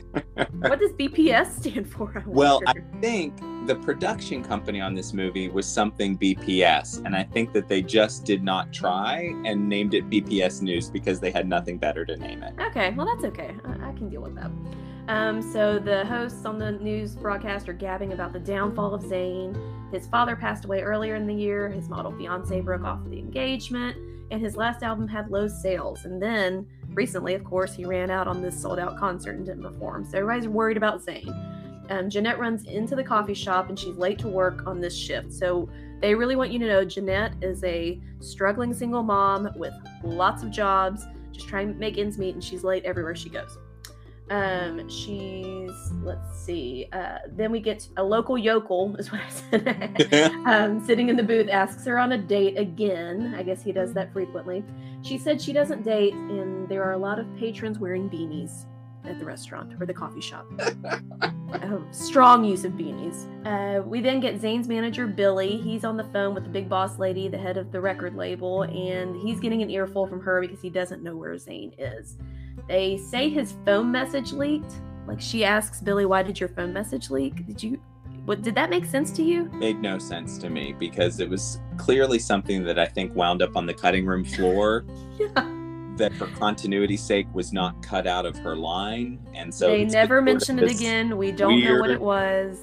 what 0.59 0.79
does 0.79 0.91
BPS 0.93 1.59
stand 1.59 1.89
for? 1.89 2.11
I 2.15 2.23
Well, 2.27 2.61
I 2.67 2.73
think 3.01 3.37
the 3.67 3.75
production 3.75 4.43
company 4.43 4.81
on 4.81 4.93
this 4.93 5.13
movie 5.13 5.49
was 5.49 5.67
something 5.67 6.17
BPS, 6.17 7.05
and 7.05 7.15
I 7.15 7.23
think 7.23 7.53
that 7.53 7.67
they 7.67 7.81
just 7.81 8.25
did 8.25 8.43
not 8.43 8.73
try 8.73 9.33
and 9.45 9.67
named 9.67 9.93
it 9.93 10.09
BPS 10.09 10.61
News 10.61 10.89
because 10.89 11.19
they 11.19 11.31
had 11.31 11.47
nothing 11.47 11.77
better 11.77 12.05
to 12.05 12.15
name 12.17 12.43
it. 12.43 12.53
Okay, 12.59 12.91
well 12.91 13.05
that's 13.05 13.25
okay. 13.25 13.55
I, 13.65 13.89
I 13.89 13.93
can 13.93 14.09
deal 14.09 14.21
with 14.21 14.35
that. 14.35 14.51
Um, 15.07 15.41
so 15.41 15.79
the 15.79 16.05
hosts 16.05 16.45
on 16.45 16.59
the 16.59 16.73
news 16.73 17.15
broadcast 17.15 17.69
are 17.69 17.73
gabbing 17.73 18.11
about 18.11 18.33
the 18.33 18.39
downfall 18.39 18.93
of 18.93 19.07
Zane. 19.07 19.57
His 19.91 20.05
father 20.07 20.35
passed 20.35 20.65
away 20.65 20.81
earlier 20.81 21.15
in 21.15 21.27
the 21.27 21.33
year. 21.33 21.69
His 21.69 21.87
model 21.87 22.11
fiance 22.11 22.59
broke 22.59 22.83
off 22.83 22.99
the 23.05 23.17
engagement, 23.17 23.95
and 24.31 24.41
his 24.41 24.57
last 24.57 24.83
album 24.83 25.07
had 25.07 25.31
low 25.31 25.47
sales. 25.47 26.03
And 26.03 26.21
then 26.21 26.67
recently, 26.97 27.35
of 27.35 27.43
course, 27.43 27.73
he 27.73 27.85
ran 27.85 28.09
out 28.09 28.27
on 28.27 28.41
this 28.41 28.59
sold-out 28.59 28.97
concert 28.97 29.35
and 29.35 29.45
didn't 29.45 29.63
perform. 29.63 30.03
So 30.03 30.17
everybody's 30.17 30.49
worried 30.49 30.77
about 30.77 31.01
Zane. 31.01 31.33
Um, 31.89 32.09
Jeanette 32.09 32.39
runs 32.39 32.63
into 32.65 32.95
the 32.95 33.03
coffee 33.03 33.35
shop 33.35 33.69
and 33.69 33.79
she's 33.79 33.95
late 33.95 34.19
to 34.19 34.27
work 34.27 34.67
on 34.67 34.81
this 34.81 34.97
shift. 34.97 35.31
So 35.31 35.69
they 36.01 36.13
really 36.15 36.35
want 36.35 36.51
you 36.51 36.59
to 36.59 36.67
know 36.67 36.83
Jeanette 36.83 37.33
is 37.41 37.63
a 37.63 38.01
struggling 38.19 38.73
single 38.73 39.03
mom 39.03 39.47
with 39.55 39.73
lots 40.03 40.43
of 40.43 40.51
jobs, 40.51 41.05
just 41.31 41.47
trying 41.47 41.71
to 41.71 41.79
make 41.79 41.97
ends 41.97 42.17
meet, 42.17 42.33
and 42.33 42.43
she's 42.43 42.63
late 42.63 42.83
everywhere 42.83 43.15
she 43.15 43.29
goes. 43.29 43.57
Um, 44.29 44.89
she's 44.89 45.71
let's 46.03 46.37
see. 46.37 46.87
Uh, 46.91 47.19
then 47.31 47.51
we 47.51 47.61
get 47.61 47.87
a 47.95 48.03
local 48.03 48.37
yokel, 48.37 48.95
is 48.99 49.11
what 49.11 49.21
I 49.21 49.29
said. 49.29 50.31
um, 50.45 50.85
sitting 50.85 51.09
in 51.09 51.15
the 51.15 51.23
booth, 51.23 51.47
asks 51.49 51.85
her 51.85 51.97
on 51.97 52.11
a 52.11 52.17
date 52.17 52.57
again. 52.57 53.35
I 53.37 53.43
guess 53.43 53.63
he 53.63 53.71
does 53.71 53.93
that 53.93 54.11
frequently. 54.11 54.63
She 55.07 55.17
said 55.17 55.41
she 55.41 55.53
doesn't 55.53 55.83
date, 55.83 56.13
and 56.13 56.67
there 56.67 56.83
are 56.83 56.91
a 56.91 56.97
lot 56.97 57.17
of 57.17 57.33
patrons 57.37 57.79
wearing 57.79 58.09
beanies 58.09 58.65
at 59.05 59.17
the 59.19 59.23
restaurant 59.23 59.73
or 59.79 59.85
the 59.85 59.93
coffee 59.93 60.21
shop. 60.21 60.45
Um, 61.61 61.87
strong 61.91 62.43
use 62.43 62.65
of 62.65 62.73
beanies. 62.73 63.25
Uh, 63.45 63.81
we 63.81 64.01
then 64.01 64.19
get 64.19 64.39
Zane's 64.41 64.67
manager, 64.67 65.07
Billy. 65.07 65.55
He's 65.55 65.85
on 65.85 65.95
the 65.95 66.03
phone 66.03 66.35
with 66.35 66.43
the 66.43 66.49
big 66.49 66.67
boss 66.67 66.99
lady, 66.99 67.29
the 67.29 67.37
head 67.37 67.55
of 67.55 67.71
the 67.71 67.79
record 67.79 68.17
label, 68.17 68.63
and 68.63 69.15
he's 69.15 69.39
getting 69.39 69.61
an 69.61 69.69
earful 69.69 70.05
from 70.07 70.19
her 70.19 70.41
because 70.41 70.61
he 70.61 70.69
doesn't 70.69 71.01
know 71.01 71.15
where 71.15 71.37
Zane 71.37 71.73
is. 71.77 72.17
They 72.67 72.97
say 72.97 73.29
his 73.29 73.53
phone 73.65 73.89
message 73.89 74.33
leaked. 74.33 74.73
Like 75.07 75.21
she 75.21 75.45
asks 75.45 75.79
Billy, 75.79 76.05
"Why 76.05 76.21
did 76.21 76.37
your 76.37 76.49
phone 76.49 76.73
message 76.73 77.09
leak? 77.09 77.47
Did 77.47 77.63
you? 77.63 77.79
What 78.27 78.41
did 78.41 78.55
that 78.55 78.69
make 78.69 78.83
sense 78.83 79.09
to 79.11 79.23
you?" 79.23 79.45
Made 79.53 79.81
no 79.81 79.97
sense 79.97 80.37
to 80.39 80.49
me 80.49 80.75
because 80.77 81.21
it 81.21 81.29
was 81.29 81.61
clearly 81.77 82.19
something 82.19 82.61
that 82.65 82.77
I 82.77 82.85
think 82.85 83.15
wound 83.15 83.41
up 83.41 83.55
on 83.55 83.65
the 83.65 83.73
cutting 83.73 84.05
room 84.05 84.25
floor 84.25 84.83
Yeah. 85.17 85.29
that 85.95 86.13
for 86.15 86.27
continuity's 86.27 87.01
sake 87.01 87.25
was 87.33 87.53
not 87.53 87.81
cut 87.81 88.05
out 88.05 88.25
of 88.25 88.37
her 88.39 88.57
line. 88.57 89.25
And 89.33 89.53
so 89.53 89.69
they 89.69 89.85
never 89.85 90.21
mentioned 90.21 90.59
it 90.59 90.69
again. 90.69 91.15
We 91.17 91.31
don't 91.31 91.63
know 91.63 91.79
what 91.79 91.89
it 91.89 92.01
was. 92.01 92.57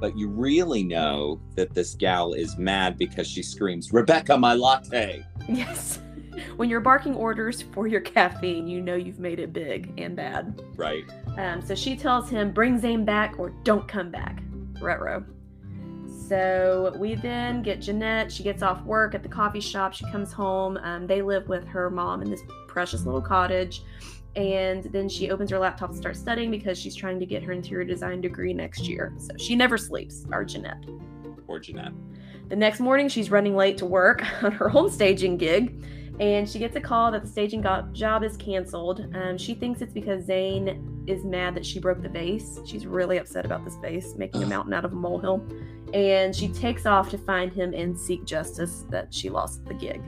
But 0.00 0.16
you 0.16 0.28
really 0.28 0.84
know 0.84 1.40
that 1.56 1.74
this 1.74 1.94
gal 1.94 2.32
is 2.32 2.56
mad 2.56 2.96
because 2.96 3.26
she 3.26 3.42
screams, 3.42 3.92
Rebecca, 3.92 4.38
my 4.38 4.54
latte. 4.54 5.26
Yes. 5.48 5.98
When 6.56 6.70
you're 6.70 6.80
barking 6.80 7.16
orders 7.16 7.60
for 7.62 7.86
your 7.88 8.00
caffeine, 8.00 8.68
you 8.68 8.80
know 8.80 8.94
you've 8.94 9.18
made 9.18 9.40
it 9.40 9.52
big 9.52 9.92
and 9.98 10.14
bad. 10.14 10.62
Right. 10.76 11.04
Um, 11.36 11.60
so 11.60 11.74
she 11.74 11.96
tells 11.96 12.30
him, 12.30 12.52
bring 12.52 12.78
Zane 12.78 13.04
back 13.04 13.38
or 13.38 13.50
don't 13.64 13.86
come 13.88 14.10
back. 14.10 14.40
Retro. 14.80 15.24
So 16.28 16.94
we 16.96 17.16
then 17.16 17.62
get 17.62 17.80
Jeanette. 17.80 18.30
She 18.30 18.42
gets 18.42 18.62
off 18.62 18.84
work 18.84 19.14
at 19.14 19.22
the 19.22 19.28
coffee 19.28 19.60
shop. 19.60 19.92
She 19.92 20.04
comes 20.12 20.32
home. 20.32 20.78
Um, 20.82 21.06
they 21.06 21.22
live 21.22 21.48
with 21.48 21.66
her 21.66 21.90
mom 21.90 22.22
in 22.22 22.30
this 22.30 22.42
precious 22.68 23.04
little 23.04 23.20
cottage. 23.20 23.82
And 24.36 24.84
then 24.84 25.08
she 25.08 25.30
opens 25.30 25.50
her 25.50 25.58
laptop 25.58 25.90
and 25.90 25.98
starts 25.98 26.20
studying 26.20 26.50
because 26.50 26.78
she's 26.78 26.94
trying 26.94 27.18
to 27.18 27.26
get 27.26 27.42
her 27.42 27.52
interior 27.52 27.84
design 27.84 28.20
degree 28.20 28.52
next 28.52 28.82
year. 28.82 29.12
So 29.18 29.30
she 29.38 29.56
never 29.56 29.76
sleeps, 29.76 30.24
our 30.30 30.44
Jeanette. 30.44 30.84
Poor 31.46 31.58
Jeanette. 31.58 31.92
The 32.48 32.56
next 32.56 32.80
morning, 32.80 33.08
she's 33.08 33.30
running 33.30 33.56
late 33.56 33.78
to 33.78 33.86
work 33.86 34.22
on 34.42 34.52
her 34.52 34.68
home 34.68 34.90
staging 34.90 35.36
gig, 35.36 35.84
and 36.20 36.48
she 36.48 36.58
gets 36.58 36.76
a 36.76 36.80
call 36.80 37.10
that 37.12 37.22
the 37.22 37.28
staging 37.28 37.64
job 37.92 38.22
is 38.22 38.36
canceled. 38.36 39.06
Um, 39.14 39.36
she 39.36 39.54
thinks 39.54 39.80
it's 39.82 39.92
because 39.92 40.24
Zane 40.24 40.99
is 41.10 41.24
mad 41.24 41.54
that 41.54 41.66
she 41.66 41.78
broke 41.78 42.02
the 42.02 42.08
vase. 42.08 42.60
She's 42.64 42.86
really 42.86 43.18
upset 43.18 43.44
about 43.44 43.64
this 43.64 43.76
vase, 43.76 44.14
making 44.16 44.42
a 44.42 44.46
mountain 44.46 44.72
out 44.72 44.84
of 44.84 44.92
a 44.92 44.96
molehill. 44.96 45.44
And 45.92 46.34
she 46.34 46.48
takes 46.48 46.86
off 46.86 47.10
to 47.10 47.18
find 47.18 47.52
him 47.52 47.74
and 47.74 47.98
seek 47.98 48.24
justice 48.24 48.84
that 48.90 49.12
she 49.12 49.28
lost 49.28 49.64
the 49.64 49.74
gig. 49.74 50.02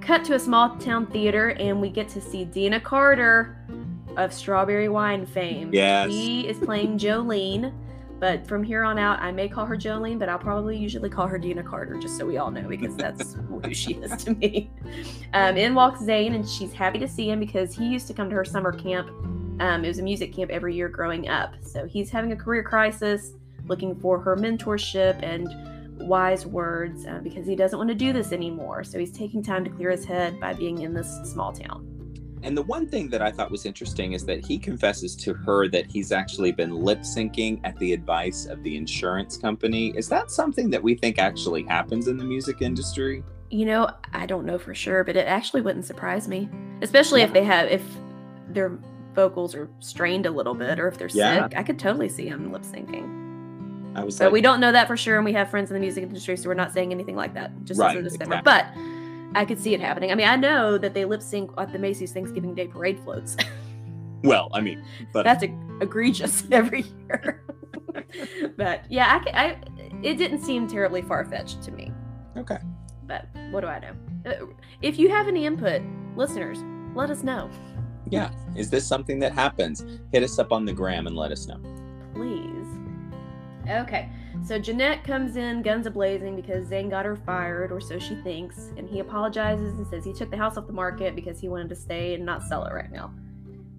Cut 0.00 0.24
to 0.26 0.34
a 0.34 0.38
small 0.38 0.76
town 0.76 1.06
theater, 1.06 1.50
and 1.50 1.80
we 1.80 1.90
get 1.90 2.08
to 2.10 2.20
see 2.20 2.44
Deana 2.44 2.78
Carter 2.80 3.56
of 4.16 4.32
Strawberry 4.32 4.88
Wine 4.88 5.26
fame. 5.26 5.70
Yes. 5.72 6.10
She 6.10 6.46
is 6.46 6.58
playing 6.58 6.98
Jolene. 6.98 7.72
But 8.20 8.46
from 8.46 8.62
here 8.62 8.84
on 8.84 8.98
out, 8.98 9.18
I 9.20 9.32
may 9.32 9.48
call 9.48 9.66
her 9.66 9.76
Jolene, 9.76 10.18
but 10.18 10.28
I'll 10.28 10.38
probably 10.38 10.78
usually 10.78 11.10
call 11.10 11.26
her 11.26 11.38
Deana 11.38 11.62
Carter, 11.62 11.98
just 11.98 12.16
so 12.16 12.24
we 12.24 12.38
all 12.38 12.50
know, 12.50 12.66
because 12.68 12.96
that's 12.96 13.34
who 13.48 13.74
she 13.74 13.94
is 13.94 14.24
to 14.24 14.34
me. 14.34 14.70
Um, 15.34 15.56
in 15.56 15.74
walks 15.74 16.00
Zane, 16.00 16.34
and 16.34 16.48
she's 16.48 16.72
happy 16.72 16.98
to 17.00 17.08
see 17.08 17.28
him 17.28 17.40
because 17.40 17.74
he 17.74 17.86
used 17.86 18.06
to 18.06 18.14
come 18.14 18.30
to 18.30 18.36
her 18.36 18.44
summer 18.44 18.72
camp. 18.72 19.10
Um, 19.60 19.84
it 19.84 19.88
was 19.88 19.98
a 19.98 20.02
music 20.02 20.34
camp 20.34 20.50
every 20.50 20.74
year 20.74 20.88
growing 20.88 21.28
up. 21.28 21.54
So 21.62 21.86
he's 21.86 22.10
having 22.10 22.32
a 22.32 22.36
career 22.36 22.62
crisis, 22.62 23.34
looking 23.66 23.98
for 24.00 24.18
her 24.20 24.36
mentorship 24.36 25.22
and 25.22 25.48
wise 26.08 26.44
words 26.44 27.06
uh, 27.06 27.20
because 27.22 27.46
he 27.46 27.54
doesn't 27.54 27.78
want 27.78 27.88
to 27.88 27.94
do 27.94 28.12
this 28.12 28.32
anymore. 28.32 28.84
So 28.84 28.98
he's 28.98 29.12
taking 29.12 29.42
time 29.42 29.64
to 29.64 29.70
clear 29.70 29.90
his 29.90 30.04
head 30.04 30.40
by 30.40 30.54
being 30.54 30.82
in 30.82 30.92
this 30.92 31.08
small 31.24 31.52
town. 31.52 31.90
And 32.42 32.54
the 32.54 32.62
one 32.62 32.86
thing 32.86 33.08
that 33.08 33.22
I 33.22 33.30
thought 33.30 33.50
was 33.50 33.64
interesting 33.64 34.12
is 34.12 34.26
that 34.26 34.44
he 34.44 34.58
confesses 34.58 35.16
to 35.16 35.32
her 35.32 35.66
that 35.68 35.86
he's 35.86 36.12
actually 36.12 36.52
been 36.52 36.74
lip 36.74 37.00
syncing 37.00 37.58
at 37.64 37.78
the 37.78 37.94
advice 37.94 38.44
of 38.44 38.62
the 38.62 38.76
insurance 38.76 39.38
company. 39.38 39.94
Is 39.96 40.10
that 40.10 40.30
something 40.30 40.68
that 40.70 40.82
we 40.82 40.94
think 40.94 41.18
actually 41.18 41.62
happens 41.62 42.06
in 42.06 42.18
the 42.18 42.24
music 42.24 42.60
industry? 42.60 43.24
You 43.48 43.64
know, 43.64 43.88
I 44.12 44.26
don't 44.26 44.44
know 44.44 44.58
for 44.58 44.74
sure, 44.74 45.04
but 45.04 45.16
it 45.16 45.26
actually 45.26 45.62
wouldn't 45.62 45.86
surprise 45.86 46.28
me, 46.28 46.50
especially 46.82 47.22
if 47.22 47.32
they 47.32 47.44
have 47.44 47.68
if 47.68 47.82
their 48.48 48.78
vocals 49.14 49.54
are 49.54 49.68
strained 49.80 50.26
a 50.26 50.30
little 50.30 50.54
bit 50.54 50.78
or 50.78 50.88
if 50.88 50.98
they're 50.98 51.08
Yeah. 51.08 51.44
sick. 51.48 51.56
I 51.56 51.62
could 51.62 51.78
totally 51.78 52.08
see 52.08 52.26
him 52.28 52.52
lip 52.52 52.62
syncing. 52.62 53.22
I 53.96 54.04
was 54.04 54.16
So 54.16 54.24
like, 54.24 54.32
we 54.32 54.40
don't 54.40 54.58
know 54.60 54.72
that 54.72 54.86
for 54.88 54.96
sure, 54.96 55.16
and 55.16 55.24
we 55.24 55.32
have 55.34 55.48
friends 55.50 55.70
in 55.70 55.74
the 55.74 55.80
music 55.80 56.02
industry, 56.02 56.36
so 56.36 56.48
we're 56.48 56.54
not 56.54 56.72
saying 56.72 56.90
anything 56.92 57.14
like 57.16 57.34
that. 57.34 57.52
Just 57.64 57.78
Right, 57.80 57.96
as 57.96 58.00
a 58.00 58.02
disclaimer. 58.08 58.36
exactly. 58.40 58.52
But 59.32 59.38
I 59.40 59.44
could 59.44 59.58
see 59.60 59.72
it 59.74 59.80
happening. 59.80 60.10
I 60.10 60.14
mean, 60.16 60.26
I 60.28 60.34
know 60.36 60.78
that 60.78 60.94
they 60.94 61.04
lip 61.04 61.22
sync 61.22 61.50
at 61.58 61.72
the 61.72 61.78
Macy's 61.78 62.12
Thanksgiving 62.12 62.54
Day 62.54 62.66
Parade 62.66 62.98
floats. 63.00 63.36
well, 64.24 64.48
I 64.52 64.60
mean, 64.60 64.84
but 65.12 65.22
That's 65.24 65.44
e- 65.44 65.54
egregious 65.80 66.44
every 66.50 66.84
year. 67.08 67.44
but 68.56 68.90
yeah, 68.90 69.20
I, 69.26 69.30
I 69.46 69.56
it 70.02 70.18
didn't 70.18 70.40
seem 70.40 70.66
terribly 70.66 71.02
far 71.02 71.24
fetched 71.24 71.62
to 71.62 71.70
me. 71.70 71.92
okay. 72.36 72.58
But 73.06 73.26
what 73.50 73.60
do 73.60 73.66
I 73.68 73.78
know? 73.80 73.92
Uh, 74.26 74.46
If 74.82 74.98
you 74.98 75.08
have 75.10 75.28
any 75.28 75.44
input, 75.46 75.82
listeners, 76.16 76.58
let 76.94 77.10
us 77.10 77.22
know, 77.22 77.50
Yeah. 78.10 78.30
Is 78.56 78.70
this 78.70 78.86
something 78.86 79.18
that 79.20 79.32
happens? 79.32 79.84
Hit 80.12 80.22
us 80.22 80.38
up 80.38 80.52
on 80.52 80.64
the 80.64 80.72
gram 80.72 81.06
and 81.06 81.16
let 81.16 81.32
us 81.32 81.46
know. 81.46 81.60
please. 82.14 82.50
Okay, 83.68 84.10
so 84.44 84.58
Jeanette 84.58 85.04
comes 85.04 85.36
in 85.36 85.62
guns 85.62 85.86
a 85.86 85.90
blazing 85.90 86.36
because 86.36 86.66
Zane 86.66 86.90
got 86.90 87.06
her 87.06 87.16
fired, 87.16 87.72
or 87.72 87.80
so 87.80 87.98
she 87.98 88.14
thinks, 88.16 88.72
and 88.76 88.86
he 88.86 89.00
apologizes 89.00 89.78
and 89.78 89.86
says 89.86 90.04
he 90.04 90.12
took 90.12 90.30
the 90.30 90.36
house 90.36 90.58
off 90.58 90.66
the 90.66 90.72
market 90.72 91.14
because 91.14 91.40
he 91.40 91.48
wanted 91.48 91.70
to 91.70 91.74
stay 91.74 92.14
and 92.14 92.26
not 92.26 92.42
sell 92.42 92.64
it 92.64 92.74
right 92.74 92.92
now. 92.92 93.10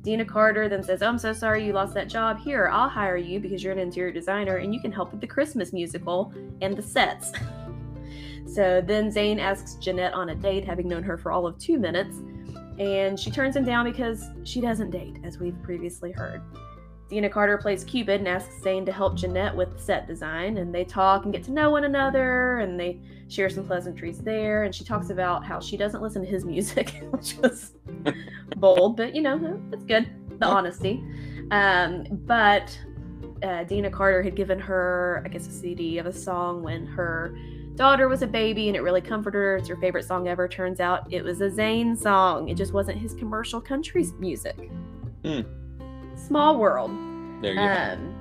Deana 0.02 0.26
Carter 0.26 0.70
then 0.70 0.84
says, 0.84 1.02
oh, 1.02 1.08
I'm 1.08 1.18
so 1.18 1.34
sorry 1.34 1.66
you 1.66 1.74
lost 1.74 1.94
that 1.96 2.08
job. 2.08 2.40
Here, 2.40 2.70
I'll 2.72 2.90
hire 2.90 3.18
you 3.18 3.40
because 3.40 3.64
you're 3.64 3.74
an 3.74 3.80
interior 3.80 4.12
designer 4.12 4.58
and 4.58 4.74
you 4.74 4.80
can 4.80 4.92
help 4.92 5.12
with 5.12 5.20
the 5.20 5.28
Christmas 5.28 5.74
musical 5.74 6.32
and 6.62 6.78
the 6.78 6.82
sets. 6.84 7.32
so 8.48 8.82
then 8.86 9.10
Zane 9.10 9.40
asks 9.40 9.76
Jeanette 9.76 10.14
on 10.14 10.30
a 10.30 10.36
date, 10.36 10.64
having 10.64 10.88
known 10.88 11.02
her 11.02 11.18
for 11.18 11.32
all 11.32 11.48
of 11.48 11.58
two 11.58 11.80
minutes, 11.80 12.22
and 12.80 13.20
she 13.20 13.32
turns 13.32 13.56
him 13.56 13.64
down 13.64 13.86
because 13.86 14.30
she 14.44 14.62
doesn't 14.62 14.92
date, 14.92 15.18
as 15.24 15.40
we've 15.40 15.62
previously 15.64 16.12
heard. 16.12 16.42
Deana 17.10 17.30
Carter 17.30 17.58
plays 17.58 17.84
Cupid 17.84 18.20
and 18.20 18.28
asks 18.28 18.62
Zane 18.64 18.86
to 18.86 18.92
help 18.92 19.16
Jeanette 19.16 19.56
with 19.56 19.74
the 19.74 19.82
set 19.82 20.08
design, 20.08 20.58
and 20.58 20.74
they 20.74 20.84
talk 20.84 21.24
and 21.24 21.34
get 21.34 21.44
to 21.44 21.52
know 21.52 21.70
one 21.70 21.84
another, 21.84 22.60
and 22.60 22.80
they 22.80 23.00
share 23.28 23.50
some 23.50 23.66
pleasantries 23.68 24.20
there. 24.20 24.64
And 24.64 24.74
she 24.74 24.84
talks 24.84 25.12
about 25.12 25.46
how 25.46 25.60
she 25.60 25.78
doesn't 25.78 26.02
listen 26.02 26.24
to 26.24 26.28
his 26.28 26.46
music, 26.46 27.04
which 27.12 27.38
was 27.38 27.74
bold, 28.58 28.98
but 28.98 29.16
you 29.16 29.22
know, 29.22 29.62
it's 29.72 29.86
good. 29.86 30.10
The 30.40 30.46
honesty. 30.46 31.04
Um, 31.52 32.06
but 32.26 32.78
uh, 33.44 33.64
Deana 33.66 33.92
Carter 33.92 34.24
had 34.24 34.36
given 34.36 34.60
her, 34.60 35.22
I 35.26 35.30
guess, 35.30 35.48
a 35.48 35.52
CD 35.52 36.00
of 36.00 36.08
a 36.08 36.14
song 36.14 36.64
when 36.64 36.86
her 36.88 37.38
daughter 37.76 38.08
was 38.08 38.22
a 38.22 38.28
baby, 38.28 38.68
and 38.68 38.76
it 38.76 38.82
really 38.82 39.02
comforted 39.02 39.36
her. 39.36 39.58
It's 39.58 39.68
her 39.68 39.76
favorite 39.76 40.06
song 40.06 40.28
ever. 40.28 40.48
Turns 40.48 40.80
out 40.80 41.12
it 41.12 41.24
was 41.24 41.42
a 41.42 41.50
Zane 41.50 41.96
song. 41.96 42.50
It 42.50 42.56
just 42.56 42.74
wasn't 42.74 42.98
his 42.98 43.14
commercial 43.14 43.62
country 43.62 44.06
music. 44.20 44.70
Hmm. 45.24 45.42
Small 46.16 46.58
world. 46.58 46.92
There 47.42 47.54
you 47.54 47.60
go. 47.60 47.94
Um, 47.94 48.16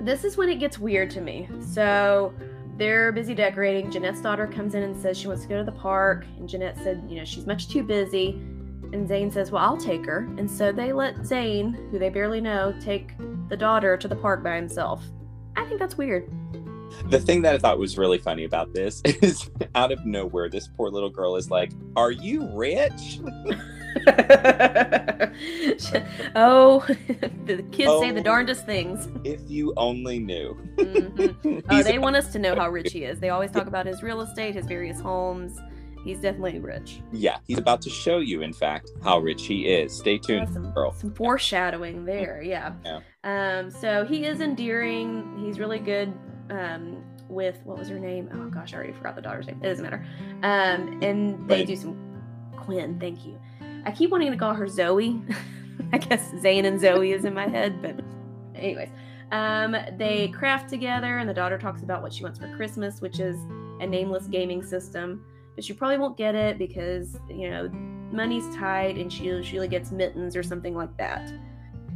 this 0.00 0.24
is 0.24 0.36
when 0.36 0.48
it 0.48 0.56
gets 0.56 0.78
weird 0.78 1.10
to 1.10 1.20
me. 1.20 1.48
So 1.60 2.32
they're 2.76 3.10
busy 3.12 3.34
decorating. 3.34 3.90
Jeanette's 3.90 4.20
daughter 4.20 4.46
comes 4.46 4.74
in 4.74 4.82
and 4.82 4.96
says 4.96 5.18
she 5.18 5.26
wants 5.26 5.42
to 5.42 5.48
go 5.48 5.56
to 5.58 5.64
the 5.64 5.72
park. 5.72 6.24
And 6.38 6.48
Jeanette 6.48 6.76
said, 6.78 7.04
you 7.08 7.16
know, 7.16 7.24
she's 7.24 7.46
much 7.46 7.68
too 7.68 7.82
busy. 7.82 8.30
And 8.92 9.08
Zane 9.08 9.30
says, 9.32 9.50
well, 9.50 9.64
I'll 9.64 9.76
take 9.76 10.06
her. 10.06 10.28
And 10.38 10.48
so 10.50 10.70
they 10.70 10.92
let 10.92 11.26
Zane, 11.26 11.72
who 11.90 11.98
they 11.98 12.08
barely 12.08 12.40
know, 12.40 12.74
take 12.80 13.12
the 13.48 13.56
daughter 13.56 13.96
to 13.96 14.06
the 14.06 14.16
park 14.16 14.44
by 14.44 14.54
himself. 14.54 15.02
I 15.56 15.64
think 15.64 15.80
that's 15.80 15.96
weird. 15.96 16.30
The 17.10 17.20
thing 17.20 17.42
that 17.42 17.54
I 17.54 17.58
thought 17.58 17.78
was 17.78 17.96
really 17.98 18.18
funny 18.18 18.44
about 18.44 18.72
this 18.74 19.00
is 19.04 19.50
out 19.74 19.92
of 19.92 20.04
nowhere, 20.04 20.48
this 20.48 20.68
poor 20.76 20.90
little 20.90 21.10
girl 21.10 21.36
is 21.36 21.50
like, 21.50 21.72
Are 21.96 22.10
you 22.10 22.48
rich? 22.52 23.20
oh, 26.34 26.84
the 27.46 27.64
kids 27.72 27.90
say 28.00 28.10
the 28.10 28.20
Oh. 28.20 28.22
darndest 28.22 28.66
things. 28.66 29.08
If 29.24 29.40
you 29.48 29.72
only 29.76 30.18
knew. 30.18 30.56
Mhm. 30.76 31.64
Oh, 31.70 31.82
they 31.82 31.98
want 31.98 32.16
us 32.16 32.32
to 32.32 32.38
know 32.38 32.54
how 32.54 32.68
rich 32.68 32.92
he 32.92 33.04
is. 33.04 33.18
They 33.20 33.30
always 33.30 33.50
talk 33.50 33.66
about 33.66 33.86
his 33.86 34.02
real 34.02 34.20
estate, 34.20 34.54
his 34.54 34.66
various 34.66 35.00
homes. 35.00 35.58
He's 36.04 36.20
definitely 36.20 36.60
rich. 36.60 37.00
yeah, 37.10 37.38
he's 37.48 37.58
about 37.58 37.82
to 37.82 37.90
show 37.90 38.18
you, 38.18 38.42
in 38.42 38.52
fact, 38.52 38.92
how 39.02 39.18
rich 39.18 39.46
he 39.46 39.66
is. 39.66 39.92
Stay 39.96 40.18
tuned, 40.18 40.48
some, 40.52 40.70
girl. 40.70 40.92
some 40.92 41.12
foreshadowing 41.12 42.04
there, 42.04 42.40
yeah. 42.44 42.74
Yeah. 42.84 43.00
Um, 43.24 43.70
so 43.72 44.04
he 44.04 44.24
is 44.24 44.40
endearing. 44.40 45.36
He's 45.44 45.58
really 45.58 45.80
good 45.80 46.12
um, 46.50 47.02
with 47.28 47.58
what 47.64 47.78
was 47.78 47.88
her 47.88 47.98
name? 47.98 48.28
Oh 48.32 48.48
gosh, 48.48 48.72
I 48.72 48.76
already 48.76 48.92
forgot 48.92 49.16
the 49.16 49.22
daughter's 49.22 49.46
name. 49.46 49.58
It 49.62 49.68
doesn't 49.68 49.82
matter. 49.84 50.04
Um, 50.42 51.00
and 51.02 51.48
they 51.48 51.64
Quinn. 51.64 51.66
do 51.66 51.76
some 51.76 52.22
Quinn. 52.56 52.98
Thank 52.98 53.24
you. 53.24 53.38
I 53.84 53.90
keep 53.90 54.10
wanting 54.10 54.30
to 54.32 54.36
call 54.38 54.54
her 54.54 54.68
Zoe. 54.68 55.20
I 55.92 55.98
guess 55.98 56.32
Zane 56.40 56.64
and 56.64 56.80
Zoe 56.80 57.12
is 57.12 57.24
in 57.24 57.34
my 57.34 57.48
head, 57.48 57.80
but 57.82 58.00
anyways. 58.54 58.88
Um, 59.32 59.76
they 59.96 60.28
craft 60.28 60.68
together, 60.70 61.18
and 61.18 61.28
the 61.28 61.34
daughter 61.34 61.58
talks 61.58 61.82
about 61.82 62.00
what 62.02 62.12
she 62.12 62.22
wants 62.22 62.38
for 62.38 62.54
Christmas, 62.56 63.00
which 63.00 63.18
is 63.18 63.36
a 63.80 63.86
nameless 63.86 64.26
gaming 64.28 64.62
system. 64.62 65.24
But 65.54 65.64
she 65.64 65.72
probably 65.72 65.98
won't 65.98 66.16
get 66.16 66.34
it 66.34 66.58
because 66.58 67.18
you 67.28 67.50
know 67.50 67.68
money's 68.12 68.54
tight, 68.54 68.96
and 68.96 69.12
she 69.12 69.24
usually 69.24 69.68
gets 69.68 69.90
mittens 69.90 70.36
or 70.36 70.42
something 70.42 70.74
like 70.74 70.96
that. 70.98 71.32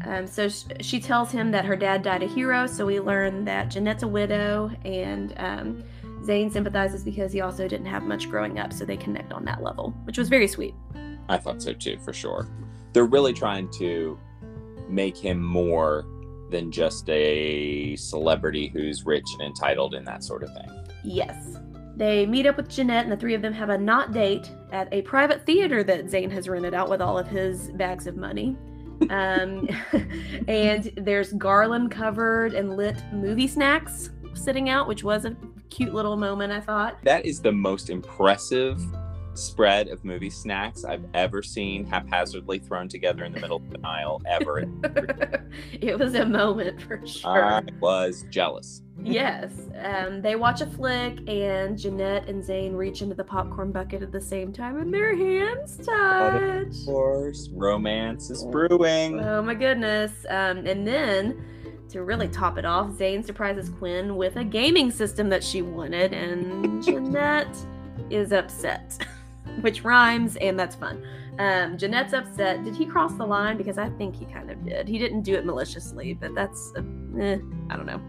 Um, 0.04 0.26
so 0.26 0.48
sh- 0.48 0.64
she 0.80 1.00
tells 1.00 1.30
him 1.30 1.50
that 1.50 1.64
her 1.64 1.76
dad 1.76 2.02
died 2.02 2.22
a 2.22 2.26
hero. 2.26 2.66
So 2.66 2.86
we 2.86 3.00
learn 3.00 3.44
that 3.44 3.70
Jeanette's 3.70 4.02
a 4.02 4.08
widow, 4.08 4.70
and 4.84 5.34
um, 5.36 5.84
Zane 6.24 6.50
sympathizes 6.50 7.04
because 7.04 7.32
he 7.32 7.40
also 7.40 7.68
didn't 7.68 7.86
have 7.86 8.02
much 8.02 8.30
growing 8.30 8.58
up. 8.58 8.72
So 8.72 8.84
they 8.84 8.96
connect 8.96 9.32
on 9.32 9.44
that 9.44 9.62
level, 9.62 9.90
which 10.04 10.18
was 10.18 10.28
very 10.28 10.48
sweet. 10.48 10.74
I 11.28 11.36
thought 11.36 11.62
so 11.62 11.72
too, 11.72 11.98
for 12.04 12.12
sure. 12.12 12.48
They're 12.92 13.04
really 13.04 13.32
trying 13.32 13.70
to 13.78 14.18
make 14.88 15.16
him 15.16 15.42
more 15.42 16.04
than 16.50 16.72
just 16.72 17.08
a 17.08 17.94
celebrity 17.96 18.68
who's 18.68 19.06
rich 19.06 19.26
and 19.34 19.42
entitled 19.42 19.94
and 19.94 20.06
that 20.06 20.24
sort 20.24 20.42
of 20.42 20.52
thing. 20.52 20.68
Yes. 21.04 21.56
They 21.96 22.26
meet 22.26 22.46
up 22.46 22.56
with 22.56 22.68
Jeanette, 22.68 23.04
and 23.04 23.12
the 23.12 23.16
three 23.16 23.34
of 23.34 23.42
them 23.42 23.52
have 23.52 23.68
a 23.68 23.78
not 23.78 24.12
date 24.12 24.50
at 24.72 24.88
a 24.92 25.02
private 25.02 25.44
theater 25.44 25.84
that 25.84 26.08
Zane 26.10 26.30
has 26.30 26.48
rented 26.48 26.74
out 26.74 26.88
with 26.88 27.00
all 27.02 27.18
of 27.18 27.28
his 27.28 27.70
bags 27.72 28.06
of 28.06 28.16
money. 28.16 28.56
Um, 29.08 29.68
and 30.48 30.92
there's 30.96 31.32
garland 31.34 31.90
covered 31.90 32.54
and 32.54 32.76
lit 32.76 33.02
movie 33.12 33.48
snacks 33.48 34.10
sitting 34.34 34.68
out, 34.68 34.86
which 34.88 35.04
was 35.04 35.24
a 35.24 35.36
cute 35.70 35.94
little 35.94 36.16
moment, 36.16 36.52
I 36.52 36.60
thought. 36.60 37.02
That 37.04 37.24
is 37.24 37.40
the 37.40 37.52
most 37.52 37.90
impressive 37.90 38.80
spread 39.34 39.88
of 39.88 40.04
movie 40.04 40.30
snacks 40.30 40.84
I've 40.84 41.04
ever 41.14 41.42
seen 41.42 41.86
haphazardly 41.86 42.58
thrown 42.58 42.88
together 42.88 43.24
in 43.24 43.32
the 43.32 43.40
middle 43.40 43.58
of 43.58 43.72
an 43.72 43.84
aisle 43.84 44.20
ever. 44.26 44.60
it 45.72 45.98
was 45.98 46.14
a 46.14 46.26
moment 46.26 46.82
for 46.82 47.04
sure. 47.06 47.44
I 47.44 47.62
was 47.80 48.24
jealous. 48.30 48.82
yes. 49.02 49.52
Um, 49.82 50.20
they 50.20 50.36
watch 50.36 50.60
a 50.60 50.66
flick, 50.66 51.26
and 51.28 51.78
Jeanette 51.78 52.28
and 52.28 52.44
Zane 52.44 52.74
reach 52.74 53.02
into 53.02 53.14
the 53.14 53.24
popcorn 53.24 53.72
bucket 53.72 54.02
at 54.02 54.12
the 54.12 54.20
same 54.20 54.52
time, 54.52 54.78
and 54.78 54.92
their 54.92 55.16
hands 55.16 55.78
touch. 55.78 56.66
Of 56.66 56.86
course, 56.86 57.48
romance 57.52 58.30
is 58.30 58.44
brewing. 58.44 59.20
Oh 59.20 59.42
my 59.42 59.54
goodness. 59.54 60.12
Um, 60.28 60.66
and 60.66 60.86
then 60.86 61.42
to 61.90 62.02
really 62.02 62.28
top 62.28 62.56
it 62.58 62.64
off, 62.64 62.96
Zane 62.96 63.22
surprises 63.22 63.68
Quinn 63.68 64.16
with 64.16 64.36
a 64.36 64.44
gaming 64.44 64.90
system 64.90 65.28
that 65.30 65.42
she 65.42 65.62
wanted, 65.62 66.12
and 66.12 66.82
Jeanette 66.84 67.56
is 68.10 68.32
upset, 68.32 68.98
which 69.62 69.84
rhymes, 69.84 70.36
and 70.36 70.58
that's 70.58 70.76
fun. 70.76 71.04
Um, 71.38 71.78
Jeanette's 71.78 72.12
upset. 72.12 72.64
Did 72.64 72.76
he 72.76 72.84
cross 72.84 73.14
the 73.14 73.26
line? 73.26 73.56
Because 73.56 73.78
I 73.78 73.88
think 73.90 74.16
he 74.16 74.26
kind 74.26 74.50
of 74.50 74.64
did. 74.64 74.88
He 74.88 74.98
didn't 74.98 75.22
do 75.22 75.34
it 75.34 75.46
maliciously, 75.46 76.14
but 76.14 76.34
that's, 76.34 76.72
uh, 76.76 76.82
eh, 77.18 77.38
I 77.70 77.76
don't 77.76 77.86
know. 77.86 78.00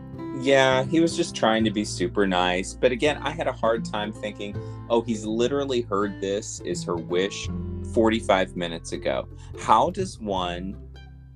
Yeah, 0.41 0.84
he 0.86 1.00
was 1.00 1.15
just 1.15 1.36
trying 1.36 1.63
to 1.65 1.72
be 1.72 1.86
super 1.86 2.25
nice. 2.25 2.74
But 2.74 2.91
again, 2.91 3.17
I 3.17 3.31
had 3.31 3.48
a 3.48 3.51
hard 3.51 3.86
time 3.86 4.12
thinking, 4.12 4.55
oh, 4.89 5.01
he's 5.01 5.25
literally 5.25 5.81
heard 5.81 6.20
this 6.20 6.62
is 6.62 6.84
her 6.84 6.96
wish 6.96 7.48
45 7.93 8.55
minutes 8.55 8.91
ago. 8.91 9.27
How 9.60 9.89
does 9.89 10.20
one 10.20 10.75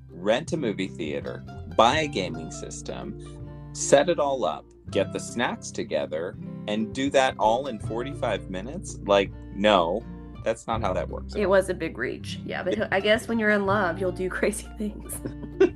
rent 0.09 0.53
a 0.53 0.57
movie 0.57 0.87
theater, 0.87 1.43
buy 1.75 1.99
a 1.99 2.07
gaming 2.07 2.51
system, 2.51 3.69
set 3.73 4.09
it 4.09 4.19
all 4.19 4.43
up, 4.43 4.65
get 4.95 5.11
the 5.11 5.19
snacks 5.19 5.71
together, 5.71 6.37
and 6.69 6.95
do 6.95 7.09
that 7.09 7.35
all 7.37 7.67
in 7.67 7.77
45 7.77 8.49
minutes? 8.49 8.97
Like, 9.05 9.29
no, 9.53 10.01
that's 10.41 10.67
not 10.67 10.81
how 10.81 10.93
that 10.93 11.09
works. 11.09 11.35
It 11.35 11.47
was 11.47 11.69
a 11.69 11.73
big 11.73 11.97
reach. 11.97 12.39
Yeah, 12.45 12.63
but 12.63 12.93
I 12.93 13.01
guess 13.01 13.27
when 13.27 13.37
you're 13.37 13.49
in 13.49 13.65
love, 13.65 13.99
you'll 13.99 14.13
do 14.13 14.29
crazy 14.39 14.69
things. 14.77 15.19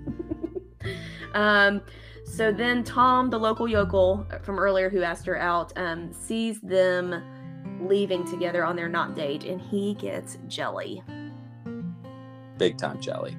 um, 1.33 1.81
so 2.23 2.53
then 2.53 2.85
Tom, 2.85 3.29
the 3.29 3.38
local 3.38 3.67
yokel 3.67 4.25
from 4.41 4.57
earlier 4.57 4.89
who 4.89 5.03
asked 5.03 5.25
her 5.25 5.38
out, 5.38 5.73
um, 5.77 6.13
sees 6.13 6.61
them 6.61 7.21
leaving 7.81 8.25
together 8.25 8.63
on 8.63 8.77
their 8.77 8.88
not 8.88 9.15
date, 9.15 9.43
and 9.43 9.59
he 9.59 9.95
gets 9.95 10.38
jelly. 10.47 11.03
Big 12.57 12.77
time 12.77 13.01
jelly. 13.01 13.35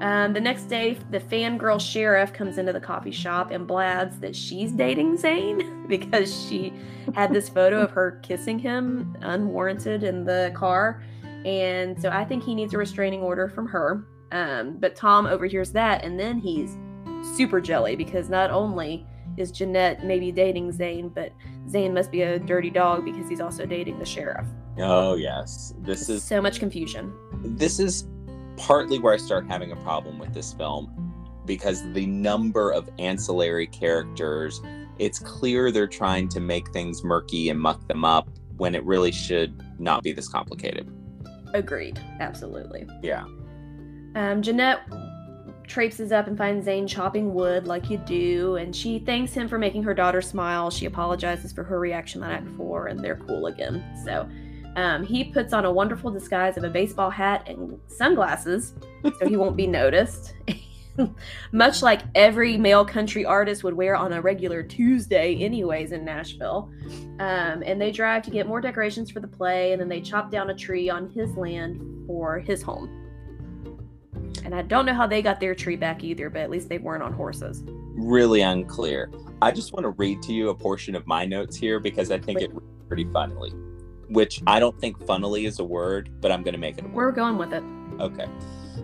Um, 0.00 0.32
the 0.32 0.40
next 0.40 0.64
day, 0.64 0.96
the 1.10 1.20
fangirl 1.20 1.78
sheriff 1.80 2.32
comes 2.32 2.56
into 2.56 2.72
the 2.72 2.80
coffee 2.80 3.10
shop 3.10 3.50
and 3.50 3.66
blabs 3.66 4.18
that 4.20 4.34
she's 4.34 4.72
dating 4.72 5.18
Zane 5.18 5.84
because 5.88 6.46
she 6.46 6.72
had 7.14 7.32
this 7.34 7.48
photo 7.48 7.82
of 7.82 7.90
her 7.90 8.12
kissing 8.22 8.58
him 8.58 9.16
unwarranted 9.20 10.02
in 10.02 10.24
the 10.24 10.52
car. 10.54 11.02
And 11.44 12.00
so 12.00 12.08
I 12.08 12.24
think 12.24 12.42
he 12.42 12.54
needs 12.54 12.72
a 12.72 12.78
restraining 12.78 13.20
order 13.20 13.48
from 13.48 13.66
her. 13.68 14.06
Um, 14.32 14.76
but 14.78 14.96
Tom 14.96 15.26
overhears 15.26 15.72
that, 15.72 16.04
and 16.04 16.18
then 16.18 16.38
he's 16.38 16.76
super 17.36 17.60
jelly 17.60 17.96
because 17.96 18.30
not 18.30 18.50
only 18.50 19.06
is 19.36 19.50
Jeanette 19.50 20.04
maybe 20.04 20.32
dating 20.32 20.72
Zane, 20.72 21.08
but 21.08 21.32
Zane 21.68 21.92
must 21.92 22.10
be 22.10 22.22
a 22.22 22.38
dirty 22.38 22.70
dog 22.70 23.04
because 23.04 23.28
he's 23.28 23.40
also 23.40 23.66
dating 23.66 23.98
the 23.98 24.06
sheriff. 24.06 24.46
Oh 24.78 25.14
yes, 25.14 25.74
this 25.80 26.08
is 26.08 26.22
so 26.22 26.40
much 26.40 26.58
confusion. 26.58 27.12
this 27.42 27.78
is 27.80 28.06
partly 28.60 28.98
where 28.98 29.14
I 29.14 29.16
start 29.16 29.46
having 29.48 29.72
a 29.72 29.76
problem 29.76 30.18
with 30.18 30.34
this 30.34 30.52
film 30.52 31.14
because 31.46 31.82
the 31.94 32.06
number 32.06 32.70
of 32.70 32.90
ancillary 32.98 33.66
characters, 33.66 34.60
it's 34.98 35.18
clear 35.18 35.72
they're 35.72 35.86
trying 35.86 36.28
to 36.28 36.40
make 36.40 36.70
things 36.70 37.02
murky 37.02 37.48
and 37.48 37.58
muck 37.58 37.88
them 37.88 38.04
up 38.04 38.28
when 38.58 38.74
it 38.74 38.84
really 38.84 39.10
should 39.10 39.64
not 39.80 40.02
be 40.02 40.12
this 40.12 40.28
complicated. 40.28 40.88
Agreed. 41.54 41.98
Absolutely. 42.20 42.86
Yeah. 43.02 43.24
Um, 44.14 44.42
Jeanette 44.42 44.82
traipses 45.66 46.12
up 46.12 46.26
and 46.26 46.36
finds 46.36 46.66
Zane 46.66 46.86
chopping 46.86 47.32
wood 47.32 47.66
like 47.66 47.88
you 47.88 47.96
do, 47.96 48.56
and 48.56 48.76
she 48.76 48.98
thanks 48.98 49.32
him 49.32 49.48
for 49.48 49.56
making 49.56 49.84
her 49.84 49.94
daughter 49.94 50.20
smile. 50.20 50.70
She 50.70 50.84
apologizes 50.84 51.50
for 51.50 51.64
her 51.64 51.80
reaction 51.80 52.20
the 52.20 52.28
night 52.28 52.44
before, 52.44 52.88
and 52.88 53.00
they're 53.00 53.16
cool 53.16 53.46
again. 53.46 53.82
So 54.04 54.28
um, 54.76 55.04
he 55.04 55.24
puts 55.24 55.52
on 55.52 55.64
a 55.64 55.72
wonderful 55.72 56.10
disguise 56.10 56.56
of 56.56 56.64
a 56.64 56.70
baseball 56.70 57.10
hat 57.10 57.48
and 57.48 57.78
sunglasses 57.86 58.74
so 59.18 59.28
he 59.28 59.36
won't 59.36 59.56
be 59.56 59.66
noticed. 59.66 60.34
Much 61.52 61.82
like 61.82 62.02
every 62.14 62.56
male 62.56 62.84
country 62.84 63.24
artist 63.24 63.64
would 63.64 63.74
wear 63.74 63.96
on 63.96 64.12
a 64.12 64.20
regular 64.20 64.62
Tuesday, 64.62 65.36
anyways, 65.36 65.92
in 65.92 66.04
Nashville. 66.04 66.70
Um, 67.18 67.62
and 67.64 67.80
they 67.80 67.90
drive 67.90 68.22
to 68.24 68.30
get 68.30 68.46
more 68.46 68.60
decorations 68.60 69.10
for 69.10 69.20
the 69.20 69.28
play, 69.28 69.72
and 69.72 69.80
then 69.80 69.88
they 69.88 70.00
chop 70.00 70.30
down 70.30 70.50
a 70.50 70.54
tree 70.54 70.90
on 70.90 71.10
his 71.10 71.36
land 71.36 71.80
for 72.06 72.38
his 72.38 72.62
home. 72.62 72.96
And 74.44 74.54
I 74.54 74.62
don't 74.62 74.86
know 74.86 74.94
how 74.94 75.06
they 75.06 75.22
got 75.22 75.38
their 75.38 75.54
tree 75.54 75.76
back 75.76 76.02
either, 76.02 76.30
but 76.30 76.42
at 76.42 76.50
least 76.50 76.68
they 76.68 76.78
weren't 76.78 77.02
on 77.02 77.12
horses. 77.12 77.62
Really 77.66 78.40
unclear. 78.40 79.10
I 79.42 79.50
just 79.50 79.72
want 79.72 79.84
to 79.84 79.90
read 79.90 80.22
to 80.22 80.32
you 80.32 80.50
a 80.50 80.54
portion 80.54 80.94
of 80.94 81.06
my 81.06 81.24
notes 81.24 81.56
here 81.56 81.78
because 81.78 82.10
I 82.10 82.18
think 82.18 82.40
it 82.40 82.50
pretty 82.88 83.06
funnily. 83.12 83.52
Which 84.10 84.36
mm-hmm. 84.36 84.48
I 84.48 84.60
don't 84.60 84.78
think 84.80 85.04
funnily 85.06 85.46
is 85.46 85.58
a 85.58 85.64
word, 85.64 86.10
but 86.20 86.30
I'm 86.30 86.42
going 86.42 86.54
to 86.54 86.60
make 86.60 86.78
it 86.78 86.84
a 86.84 86.88
word. 86.88 86.94
We're 86.94 87.12
going 87.12 87.38
with 87.38 87.52
it. 87.52 87.62
Okay. 88.00 88.26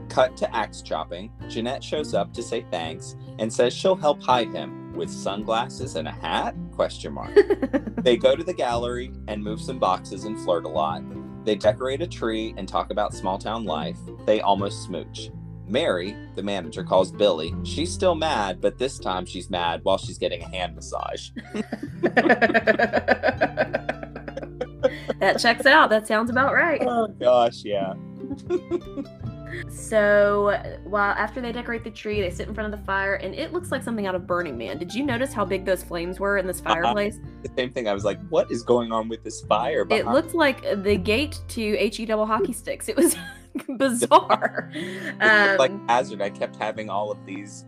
Cut 0.08 0.36
to 0.38 0.56
axe 0.56 0.82
chopping. 0.82 1.32
Jeanette 1.48 1.82
shows 1.82 2.14
up 2.14 2.32
to 2.34 2.42
say 2.42 2.64
thanks 2.70 3.16
and 3.38 3.52
says 3.52 3.74
she'll 3.74 3.96
help 3.96 4.22
hide 4.22 4.52
him 4.52 4.86
with 4.96 5.10
sunglasses 5.10 5.96
and 5.96 6.08
a 6.08 6.12
hat? 6.12 6.54
Question 6.72 7.12
mark. 7.12 7.36
they 7.98 8.16
go 8.16 8.34
to 8.34 8.42
the 8.42 8.54
gallery 8.54 9.12
and 9.28 9.42
move 9.42 9.60
some 9.60 9.78
boxes 9.78 10.24
and 10.24 10.38
flirt 10.40 10.64
a 10.64 10.68
lot. 10.68 11.02
They 11.44 11.54
decorate 11.54 12.02
a 12.02 12.06
tree 12.06 12.54
and 12.56 12.68
talk 12.68 12.90
about 12.90 13.14
small 13.14 13.38
town 13.38 13.64
life. 13.64 13.98
They 14.24 14.40
almost 14.40 14.82
smooch. 14.82 15.30
Mary, 15.68 16.16
the 16.34 16.42
manager, 16.42 16.84
calls 16.84 17.10
Billy. 17.10 17.54
She's 17.64 17.92
still 17.92 18.14
mad, 18.14 18.60
but 18.60 18.78
this 18.78 18.98
time 18.98 19.26
she's 19.26 19.50
mad 19.50 19.80
while 19.82 19.98
she's 19.98 20.18
getting 20.18 20.42
a 20.42 20.48
hand 20.48 20.76
massage. 20.76 21.30
that 25.20 25.38
checks 25.38 25.66
out. 25.66 25.90
That 25.90 26.06
sounds 26.06 26.30
about 26.30 26.52
right. 26.54 26.82
Oh 26.82 27.08
gosh, 27.08 27.64
yeah. 27.64 27.94
So, 29.70 30.60
while 30.84 31.12
after 31.12 31.40
they 31.40 31.50
decorate 31.52 31.82
the 31.84 31.90
tree, 31.90 32.20
they 32.20 32.30
sit 32.30 32.46
in 32.48 32.54
front 32.54 32.72
of 32.72 32.78
the 32.78 32.84
fire, 32.84 33.14
and 33.14 33.34
it 33.34 33.52
looks 33.52 33.70
like 33.70 33.82
something 33.82 34.06
out 34.06 34.14
of 34.14 34.26
Burning 34.26 34.58
Man. 34.58 34.76
Did 34.76 34.92
you 34.92 35.02
notice 35.04 35.32
how 35.32 35.44
big 35.46 35.64
those 35.64 35.82
flames 35.82 36.20
were 36.20 36.36
in 36.36 36.46
this 36.46 36.60
Uh-huh. 36.60 36.74
fireplace? 36.74 37.20
The 37.42 37.50
same 37.56 37.70
thing. 37.72 37.88
I 37.88 37.94
was 37.94 38.04
like, 38.04 38.18
what 38.28 38.50
is 38.50 38.62
going 38.62 38.92
on 38.92 39.08
with 39.08 39.22
this 39.24 39.40
fire? 39.42 39.82
It 39.82 39.88
behind- 39.88 40.12
looked 40.12 40.34
like 40.34 40.62
the 40.82 40.96
gate 40.96 41.40
to 41.48 41.76
HE 41.76 42.04
double 42.06 42.26
hockey 42.26 42.52
sticks. 42.52 42.88
It 42.88 42.96
was 42.96 43.16
bizarre. 43.78 44.70
It 44.74 45.48
looked 45.48 45.58
like 45.60 45.70
Um, 45.70 45.88
Hazard. 45.88 46.20
I 46.20 46.28
kept 46.30 46.56
having 46.56 46.90
all 46.90 47.10
of 47.10 47.24
these 47.24 47.64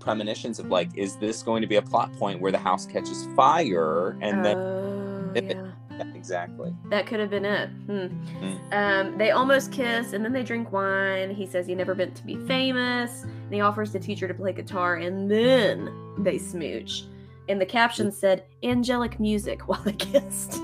premonitions 0.00 0.58
of 0.58 0.66
like, 0.70 0.88
is 0.96 1.16
this 1.16 1.42
going 1.42 1.60
to 1.62 1.68
be 1.68 1.76
a 1.76 1.82
plot 1.82 2.12
point 2.14 2.40
where 2.40 2.50
the 2.52 2.58
house 2.58 2.86
catches 2.86 3.26
fire? 3.36 4.16
And 4.22 4.44
then 4.44 4.56
oh, 4.56 5.30
it- 5.34 5.56
yeah. 5.98 6.04
Exactly. 6.14 6.74
That 6.90 7.06
could 7.06 7.20
have 7.20 7.30
been 7.30 7.46
it. 7.46 7.70
Hmm. 7.86 8.08
Mm. 8.42 8.72
Um, 8.72 9.18
they 9.18 9.30
almost 9.30 9.72
kiss 9.72 10.12
and 10.12 10.22
then 10.22 10.32
they 10.32 10.42
drink 10.42 10.72
wine. 10.72 11.30
He 11.30 11.46
says 11.46 11.66
he 11.66 11.74
never 11.74 11.94
meant 11.94 12.14
to 12.16 12.24
be 12.24 12.36
famous. 12.46 13.22
And 13.22 13.54
he 13.54 13.62
offers 13.62 13.92
the 13.92 13.98
teacher 13.98 14.28
to 14.28 14.34
play 14.34 14.52
guitar 14.52 14.96
and 14.96 15.30
then 15.30 15.90
they 16.18 16.36
smooch. 16.36 17.04
And 17.48 17.58
the 17.58 17.66
caption 17.66 18.12
said 18.12 18.44
angelic 18.62 19.18
music 19.18 19.62
while 19.68 19.82
they 19.82 19.92
kissed. 19.92 20.60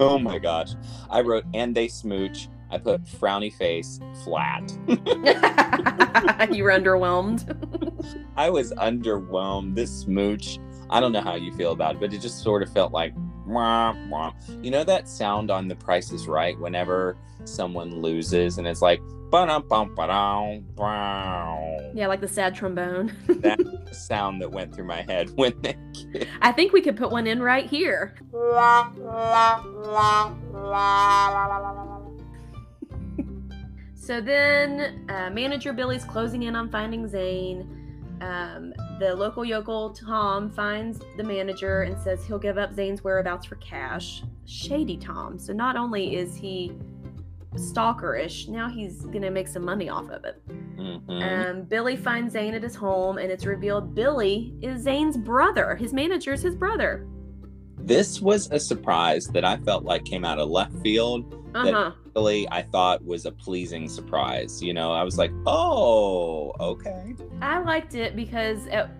Oh 0.00 0.18
my 0.18 0.38
gosh. 0.38 0.72
I 1.08 1.20
wrote, 1.22 1.44
and 1.54 1.74
they 1.74 1.88
smooch. 1.88 2.48
I 2.70 2.78
put 2.78 3.04
frowny 3.04 3.52
face 3.52 3.98
flat. 4.22 4.70
you 4.88 6.62
were 6.64 6.70
underwhelmed. 6.70 7.44
I 8.36 8.48
was 8.48 8.72
underwhelmed. 8.72 9.74
This 9.74 9.90
smooch, 9.90 10.58
I 10.88 11.00
don't 11.00 11.12
know 11.12 11.20
how 11.20 11.34
you 11.34 11.52
feel 11.52 11.72
about 11.72 11.96
it, 11.96 12.00
but 12.00 12.12
it 12.12 12.18
just 12.20 12.42
sort 12.42 12.62
of 12.62 12.72
felt 12.72 12.92
like, 12.92 13.12
wah, 13.50 13.94
wah. 14.08 14.32
you 14.62 14.70
know, 14.70 14.84
that 14.84 15.08
sound 15.08 15.50
on 15.50 15.68
The 15.68 15.76
Price 15.76 16.12
is 16.12 16.26
Right 16.26 16.58
whenever 16.58 17.16
someone 17.44 18.00
loses 18.00 18.58
and 18.58 18.66
it's 18.66 18.82
like, 18.82 19.00
ba-dum, 19.30 19.64
bum, 19.68 19.94
ba-dum, 19.94 20.64
wow. 20.76 21.78
yeah, 21.94 22.06
like 22.06 22.20
the 22.20 22.28
sad 22.28 22.54
trombone. 22.54 23.14
that 23.28 23.60
sound 23.92 24.42
that 24.42 24.50
went 24.50 24.74
through 24.74 24.86
my 24.86 25.02
head 25.02 25.30
when 25.36 25.54
they. 25.62 25.76
I 26.42 26.52
think 26.52 26.72
we 26.72 26.80
could 26.80 26.96
put 26.96 27.10
one 27.10 27.26
in 27.26 27.42
right 27.42 27.66
here. 27.66 28.14
So 34.10 34.20
then, 34.20 35.06
uh, 35.08 35.30
manager 35.30 35.72
Billy's 35.72 36.04
closing 36.04 36.42
in 36.42 36.56
on 36.56 36.68
finding 36.68 37.06
Zane. 37.06 38.16
Um, 38.20 38.74
the 39.00 39.14
local 39.16 39.44
yokel 39.44 39.90
Tom 39.94 40.50
finds 40.50 41.00
the 41.16 41.24
manager 41.24 41.82
and 41.82 41.98
says 41.98 42.24
he'll 42.24 42.38
give 42.38 42.58
up 42.58 42.74
Zane's 42.74 43.02
whereabouts 43.02 43.46
for 43.46 43.56
cash. 43.56 44.22
Shady 44.44 44.98
Tom. 44.98 45.38
So 45.38 45.52
not 45.54 45.74
only 45.74 46.16
is 46.16 46.36
he 46.36 46.72
stalkerish, 47.54 48.48
now 48.48 48.68
he's 48.68 49.06
gonna 49.06 49.30
make 49.30 49.48
some 49.48 49.64
money 49.64 49.88
off 49.88 50.08
of 50.10 50.24
it. 50.24 50.40
Mhm. 50.76 51.50
Um, 51.50 51.62
Billy 51.62 51.96
finds 51.96 52.34
Zane 52.34 52.54
at 52.54 52.62
his 52.62 52.76
home, 52.76 53.18
and 53.18 53.32
it's 53.32 53.46
revealed 53.46 53.94
Billy 53.94 54.54
is 54.60 54.82
Zane's 54.82 55.16
brother. 55.16 55.74
His 55.74 55.92
manager's 55.92 56.42
his 56.42 56.54
brother. 56.54 57.06
This 57.78 58.20
was 58.20 58.50
a 58.52 58.60
surprise 58.60 59.26
that 59.28 59.44
I 59.44 59.56
felt 59.56 59.84
like 59.84 60.04
came 60.04 60.24
out 60.24 60.38
of 60.38 60.50
left 60.50 60.74
field. 60.82 61.34
Uh 61.54 61.72
huh. 61.72 61.92
Really, 62.14 62.48
I 62.50 62.62
thought 62.62 63.04
was 63.04 63.26
a 63.26 63.32
pleasing 63.32 63.88
surprise. 63.88 64.62
You 64.62 64.74
know, 64.74 64.92
I 64.92 65.02
was 65.02 65.16
like, 65.16 65.32
oh, 65.46 66.52
okay. 66.58 67.14
I 67.40 67.60
liked 67.60 67.94
it 67.94 68.16
because 68.16 68.66
at 68.66 68.90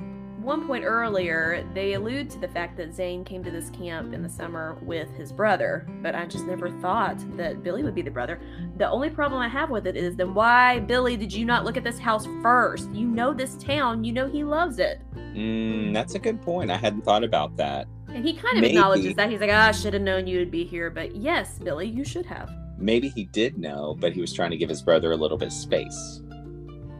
one 0.40 0.66
point 0.66 0.84
earlier, 0.84 1.66
they 1.74 1.94
allude 1.94 2.30
to 2.30 2.38
the 2.38 2.48
fact 2.48 2.76
that 2.78 2.94
Zane 2.94 3.24
came 3.24 3.44
to 3.44 3.50
this 3.50 3.68
camp 3.70 4.14
in 4.14 4.22
the 4.22 4.28
summer 4.28 4.78
with 4.80 5.10
his 5.10 5.32
brother, 5.32 5.86
but 6.02 6.14
I 6.14 6.24
just 6.24 6.46
never 6.46 6.70
thought 6.80 7.18
that 7.36 7.62
Billy 7.62 7.82
would 7.82 7.94
be 7.94 8.02
the 8.02 8.10
brother. 8.10 8.40
The 8.78 8.88
only 8.88 9.10
problem 9.10 9.40
I 9.40 9.48
have 9.48 9.70
with 9.70 9.86
it 9.86 9.96
is 9.96 10.16
then 10.16 10.32
why, 10.32 10.80
Billy, 10.80 11.16
did 11.16 11.32
you 11.32 11.44
not 11.44 11.64
look 11.64 11.76
at 11.76 11.84
this 11.84 11.98
house 11.98 12.26
first? 12.42 12.90
You 12.90 13.06
know 13.06 13.34
this 13.34 13.56
town, 13.56 14.02
you 14.02 14.12
know 14.12 14.28
he 14.28 14.42
loves 14.42 14.78
it. 14.78 15.02
Mm, 15.14 15.92
that's 15.92 16.14
a 16.14 16.18
good 16.18 16.40
point. 16.40 16.70
I 16.70 16.76
hadn't 16.76 17.02
thought 17.02 17.22
about 17.22 17.56
that. 17.58 17.86
And 18.08 18.24
he 18.24 18.32
kind 18.32 18.56
of 18.56 18.62
Maybe. 18.62 18.76
acknowledges 18.76 19.14
that. 19.16 19.30
He's 19.30 19.40
like, 19.40 19.50
ah, 19.52 19.68
I 19.68 19.72
should 19.72 19.92
have 19.94 20.02
known 20.02 20.26
you 20.26 20.38
would 20.38 20.50
be 20.50 20.64
here, 20.64 20.90
but 20.90 21.14
yes, 21.14 21.58
Billy, 21.58 21.86
you 21.86 22.04
should 22.04 22.26
have. 22.26 22.50
Maybe 22.80 23.08
he 23.08 23.24
did 23.26 23.58
know, 23.58 23.96
but 23.98 24.12
he 24.12 24.20
was 24.20 24.32
trying 24.32 24.50
to 24.50 24.56
give 24.56 24.68
his 24.68 24.82
brother 24.82 25.12
a 25.12 25.16
little 25.16 25.36
bit 25.36 25.48
of 25.48 25.52
space. 25.52 26.22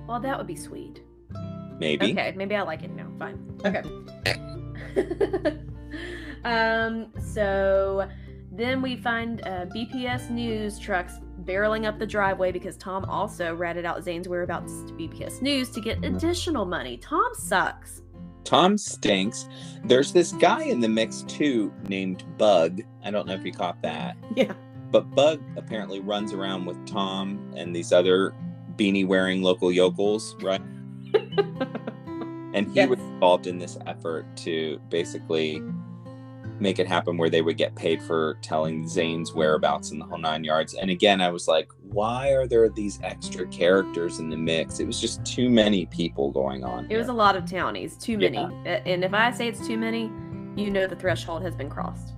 Well, 0.07 0.21
that 0.21 0.37
would 0.37 0.47
be 0.47 0.57
sweet. 0.57 1.03
Maybe. 1.79 2.12
Okay, 2.12 2.35
maybe 2.37 2.55
I 2.55 2.62
like 2.62 2.83
it 2.83 2.90
now. 2.90 3.11
Fine. 3.19 3.61
Okay. 3.64 3.83
um, 6.45 7.11
so 7.19 8.09
then 8.53 8.83
we 8.83 8.97
find 8.97 9.40
uh, 9.43 9.66
BPS 9.66 10.29
News 10.29 10.79
trucks 10.79 11.14
barreling 11.45 11.87
up 11.87 11.99
the 11.99 12.07
driveway 12.07 12.53
because 12.53 12.77
Tom 12.77 13.07
also 13.07 13.55
ratted 13.55 13.87
out 13.87 14.05
Zane's 14.05 14.29
whereabouts 14.29 14.83
to 14.88 14.93
BPS 14.93 15.40
News 15.40 15.71
to 15.71 15.81
get 15.81 16.05
additional 16.05 16.66
money. 16.66 16.99
Tom 16.99 17.33
sucks. 17.35 18.03
Tom 18.45 18.77
stinks. 18.77 19.49
There's 19.85 20.12
this 20.12 20.33
guy 20.33 20.64
in 20.64 20.81
the 20.81 20.88
mix 20.88 21.23
too 21.23 21.73
named 21.88 22.25
Bug. 22.37 22.83
I 23.05 23.11
don't 23.11 23.27
know 23.27 23.35
if 23.35 23.45
you 23.45 23.53
caught 23.53 23.81
that. 23.83 24.16
Yeah. 24.35 24.53
But 24.90 25.14
Bug 25.14 25.40
apparently 25.57 26.00
runs 26.00 26.33
around 26.33 26.64
with 26.66 26.85
Tom 26.87 27.53
and 27.57 27.74
these 27.74 27.92
other 27.92 28.35
beanie 28.76 29.07
wearing 29.07 29.42
local 29.42 29.70
yokels, 29.70 30.37
right? 30.42 30.61
And 32.53 32.66
he 32.68 32.74
Yes. 32.74 32.88
was 32.88 32.98
involved 32.98 33.46
in 33.46 33.59
this 33.59 33.79
effort 33.87 34.26
to 34.38 34.81
basically 34.88 35.62
make 36.59 36.81
it 36.81 36.87
happen 36.88 37.16
where 37.16 37.31
they 37.31 37.42
would 37.42 37.57
get 37.57 37.76
paid 37.76 38.03
for 38.03 38.38
telling 38.42 38.88
Zane's 38.88 39.33
whereabouts 39.33 39.92
in 39.92 40.00
the 40.00 40.05
whole 40.05 40.18
nine 40.18 40.42
yards. 40.42 40.74
And 40.74 40.90
again, 40.90 41.20
I 41.20 41.31
was 41.31 41.46
like, 41.46 41.70
why 41.90 42.33
are 42.33 42.48
there 42.48 42.68
these 42.68 42.98
extra 43.05 43.46
characters 43.46 44.18
in 44.18 44.31
the 44.31 44.37
mix? 44.37 44.81
It 44.81 44.87
was 44.87 45.00
just 45.00 45.24
too 45.24 45.48
many 45.48 45.87
people 45.87 46.33
going 46.33 46.64
on. 46.64 46.87
It 46.90 46.96
was 46.96 47.07
a 47.09 47.12
lot 47.12 47.37
of 47.37 47.48
townies, 47.48 47.96
too 47.96 48.18
many. 48.18 48.37
Yeah. 48.37 48.83
And 48.85 49.05
if 49.05 49.14
I 49.14 49.31
say 49.31 49.46
it's 49.46 49.64
too 49.64 49.79
many, 49.79 50.11
you 50.57 50.70
know 50.70 50.88
the 50.88 50.96
threshold 50.96 51.42
has 51.42 51.55
been 51.55 51.70
crossed. 51.70 52.14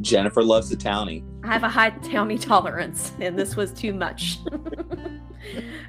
Jennifer 0.00 0.42
loves 0.42 0.68
the 0.70 0.76
townie. 0.76 1.22
I 1.44 1.52
have 1.52 1.62
a 1.64 1.68
high 1.68 1.90
townie 1.90 2.40
tolerance, 2.44 3.12
and 3.20 3.38
this 3.38 3.56
was 3.56 3.72
too 3.72 3.92
much. 3.92 4.38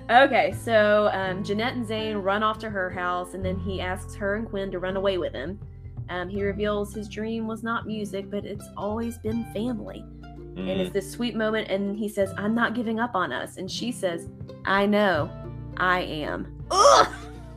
Okay, 0.10 0.54
so 0.64 1.10
um, 1.14 1.44
Jeanette 1.44 1.74
and 1.74 1.86
Zane 1.86 2.18
run 2.18 2.44
off 2.44 2.60
to 2.60 2.70
her 2.70 2.90
house, 2.90 3.34
and 3.34 3.44
then 3.44 3.58
he 3.60 3.82
asks 3.82 4.16
her 4.16 4.36
and 4.36 4.48
Quinn 4.48 4.72
to 4.72 4.80
run 4.80 4.96
away 4.96 5.18
with 5.18 5.34
him. 5.34 5.60
Um, 6.10 6.30
he 6.30 6.44
reveals 6.44 6.94
his 6.94 7.10
dream 7.10 7.48
was 7.48 7.64
not 7.64 7.86
music, 7.86 8.30
but 8.30 8.46
it's 8.46 8.66
always 8.78 9.18
been 9.18 9.44
family. 9.54 10.06
And 10.56 10.58
Mm. 10.70 10.80
it's 10.80 10.94
this 10.94 11.12
sweet 11.12 11.36
moment, 11.36 11.70
and 11.70 11.98
he 11.98 12.08
says, 12.08 12.34
I'm 12.38 12.56
not 12.56 12.74
giving 12.74 13.00
up 13.00 13.16
on 13.16 13.34
us. 13.34 13.58
And 13.58 13.70
she 13.70 13.92
says, 13.92 14.30
I 14.64 14.86
know, 14.86 15.30
I 15.76 16.02
am. 16.02 16.56
Ugh, 16.72 17.08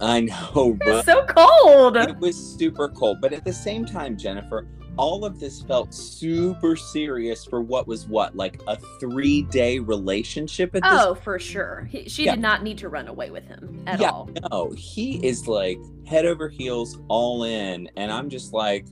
I 0.01 0.21
know, 0.23 0.77
it's 0.81 1.07
so 1.07 1.25
cold. 1.27 1.97
It 1.99 2.19
was 2.19 2.35
super 2.37 2.89
cold, 2.89 3.21
but 3.21 3.33
at 3.33 3.45
the 3.45 3.53
same 3.53 3.85
time, 3.85 4.17
Jennifer, 4.17 4.67
all 5.01 5.25
of 5.25 5.41
this 5.41 5.63
felt 5.63 5.95
super 5.95 6.77
serious 6.77 7.43
for 7.47 7.63
what 7.63 7.87
was 7.87 8.07
what, 8.07 8.37
like 8.37 8.61
a 8.67 8.77
three 9.01 9.41
day 9.43 9.79
relationship 9.79 10.75
at 10.75 10.83
this 10.83 10.93
Oh, 10.93 11.15
for 11.15 11.39
sure. 11.39 11.89
He, 11.91 12.07
she 12.07 12.25
Yeah. 12.27 12.33
did 12.35 12.43
not 12.43 12.63
need 12.63 12.77
to 12.79 12.91
run 12.91 13.09
away 13.09 13.31
with 13.31 13.47
him 13.47 13.83
at 13.87 13.99
Yeah. 13.99 14.11
all. 14.11 14.29
No, 14.53 14.71
he 14.77 15.15
is 15.27 15.49
like 15.49 15.79
head 16.05 16.27
over 16.27 16.51
heels 16.51 16.99
all 17.09 17.45
in. 17.45 17.89
And 17.97 18.13
I'm 18.13 18.29
just 18.29 18.53
like, 18.53 18.85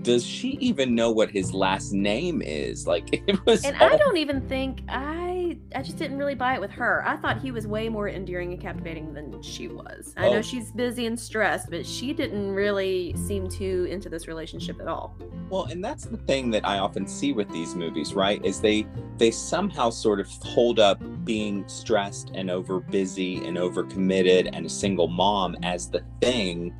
does 0.00 0.24
she 0.24 0.52
even 0.60 0.94
know 0.94 1.10
what 1.12 1.30
his 1.30 1.52
last 1.52 1.92
name 1.92 2.40
is? 2.42 2.86
Like 2.92 3.08
it 3.12 3.44
was 3.46 3.64
And 3.64 3.76
all- 3.80 3.88
I 3.92 3.96
don't 3.96 4.16
even 4.16 4.40
think 4.48 4.82
I 4.88 5.58
I 5.74 5.82
just 5.82 5.96
didn't 5.98 6.18
really 6.18 6.34
buy 6.34 6.54
it 6.54 6.60
with 6.60 6.70
her. 6.72 7.02
I 7.06 7.16
thought 7.16 7.40
he 7.40 7.50
was 7.50 7.66
way 7.66 7.88
more 7.88 8.08
endearing 8.08 8.52
and 8.52 8.60
captivating 8.60 9.12
than 9.14 9.40
she 9.42 9.68
was. 9.68 10.14
I 10.16 10.26
Oh. 10.28 10.34
know 10.34 10.42
she's 10.42 10.70
busy 10.72 11.06
and 11.06 11.18
stressed, 11.18 11.70
but 11.70 11.84
she 11.86 12.12
didn't 12.12 12.50
really 12.52 13.14
seem 13.16 13.48
too 13.48 13.86
into 13.90 14.08
this 14.08 14.26
relationship 14.28 14.80
at 14.80 14.88
all. 14.88 15.14
Well, 15.50 15.64
and 15.64 15.84
that's 15.84 16.04
the 16.06 16.16
thing 16.16 16.50
that 16.52 16.66
I 16.66 16.78
often 16.78 17.06
see 17.06 17.32
with 17.32 17.48
these 17.50 17.74
movies, 17.74 18.14
right? 18.14 18.44
Is 18.44 18.60
they 18.60 18.86
they 19.18 19.30
somehow 19.30 19.90
sort 19.90 20.20
of 20.20 20.28
hold 20.42 20.78
up 20.80 21.00
being 21.24 21.64
stressed 21.68 22.30
and 22.34 22.50
over 22.50 22.80
busy 22.80 23.44
and 23.46 23.56
over 23.58 23.84
committed 23.84 24.50
and 24.54 24.66
a 24.66 24.70
single 24.70 25.08
mom 25.08 25.56
as 25.62 25.88
the 25.90 26.02
thing 26.20 26.74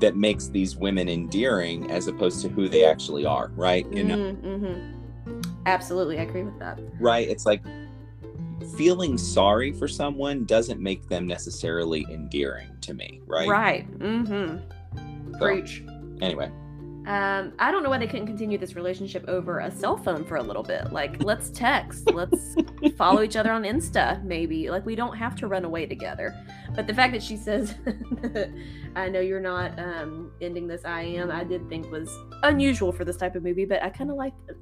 that 0.00 0.16
makes 0.16 0.46
these 0.48 0.76
women 0.76 1.08
endearing 1.08 1.90
as 1.90 2.06
opposed 2.06 2.40
to 2.42 2.48
who 2.48 2.68
they 2.68 2.84
actually 2.84 3.26
are, 3.26 3.50
right? 3.56 3.86
You 3.92 4.04
know, 4.04 4.16
Mm-hmm. 4.16 5.42
Absolutely, 5.66 6.18
I 6.18 6.22
agree 6.22 6.42
with 6.44 6.58
that. 6.60 6.78
right? 7.00 7.28
It's 7.28 7.44
like 7.44 7.62
feeling 8.76 9.18
sorry 9.18 9.72
for 9.72 9.88
someone 9.88 10.44
doesn't 10.44 10.80
make 10.80 11.08
them 11.08 11.26
necessarily 11.26 12.06
endearing 12.10 12.70
to 12.82 12.94
me, 12.94 13.20
right? 13.26 13.48
Right. 13.48 13.98
Mm-hmm. 13.98 15.32
So, 15.32 15.38
Preach. 15.38 15.82
Anyway, 16.20 16.50
Um, 17.08 17.54
I 17.58 17.70
don't 17.70 17.82
know 17.82 17.88
why 17.88 17.96
they 17.96 18.06
couldn't 18.06 18.26
continue 18.26 18.58
this 18.58 18.76
relationship 18.76 19.24
over 19.28 19.60
a 19.60 19.70
cell 19.70 19.96
phone 19.96 20.26
for 20.26 20.36
a 20.36 20.42
little 20.42 20.62
bit. 20.62 20.92
Like, 20.92 21.24
let's 21.24 21.48
text, 21.48 22.10
let's 22.12 22.54
follow 22.98 23.22
each 23.22 23.34
other 23.34 23.50
on 23.50 23.62
Insta, 23.62 24.22
maybe. 24.22 24.68
Like, 24.68 24.84
we 24.84 24.94
don't 24.94 25.16
have 25.16 25.34
to 25.36 25.46
run 25.46 25.64
away 25.64 25.86
together. 25.86 26.34
But 26.74 26.86
the 26.86 26.92
fact 26.92 27.14
that 27.14 27.22
she 27.22 27.38
says, 27.38 27.74
"I 28.94 29.08
know 29.08 29.20
you're 29.20 29.40
not 29.40 29.78
um, 29.78 30.32
ending 30.42 30.68
this. 30.68 30.84
I 30.84 31.00
am," 31.00 31.30
I 31.30 31.44
did 31.44 31.66
think 31.70 31.90
was 31.90 32.14
unusual 32.42 32.92
for 32.92 33.06
this 33.06 33.16
type 33.16 33.36
of 33.36 33.42
movie, 33.42 33.64
but 33.64 33.82
I 33.82 33.88
kind 33.88 34.10
of 34.10 34.16
liked 34.16 34.36
it. 34.50 34.58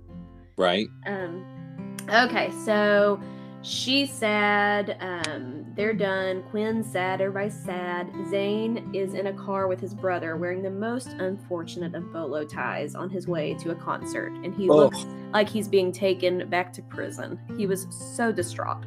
right? 0.56 0.86
Um, 1.04 1.96
okay, 2.08 2.52
so 2.64 3.20
she's 3.66 4.12
sad. 4.12 4.96
Um, 5.00 5.66
they're 5.74 5.92
done. 5.92 6.42
Quinn's 6.50 6.90
sad. 6.90 7.20
Everybody's 7.20 7.58
sad. 7.58 8.08
Zane 8.30 8.88
is 8.94 9.14
in 9.14 9.26
a 9.26 9.32
car 9.32 9.66
with 9.66 9.80
his 9.80 9.92
brother 9.94 10.36
wearing 10.36 10.62
the 10.62 10.70
most 10.70 11.08
unfortunate 11.08 11.94
of 11.94 12.12
bolo 12.12 12.44
ties 12.44 12.94
on 12.94 13.10
his 13.10 13.26
way 13.26 13.54
to 13.54 13.70
a 13.72 13.74
concert. 13.74 14.32
And 14.44 14.54
he 14.54 14.70
Oh. 14.70 14.76
looks 14.76 15.04
like 15.32 15.48
he's 15.48 15.66
being 15.68 15.90
taken 15.90 16.48
back 16.48 16.72
to 16.74 16.82
prison. 16.82 17.38
He 17.56 17.66
was 17.66 17.86
so 17.90 18.30
distraught. 18.32 18.84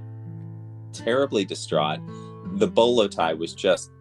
terribly 0.91 1.45
distraught. 1.45 1.99
The 2.55 2.67
bolo 2.67 3.07
tie 3.07 3.33
was 3.35 3.53
just 3.53 3.91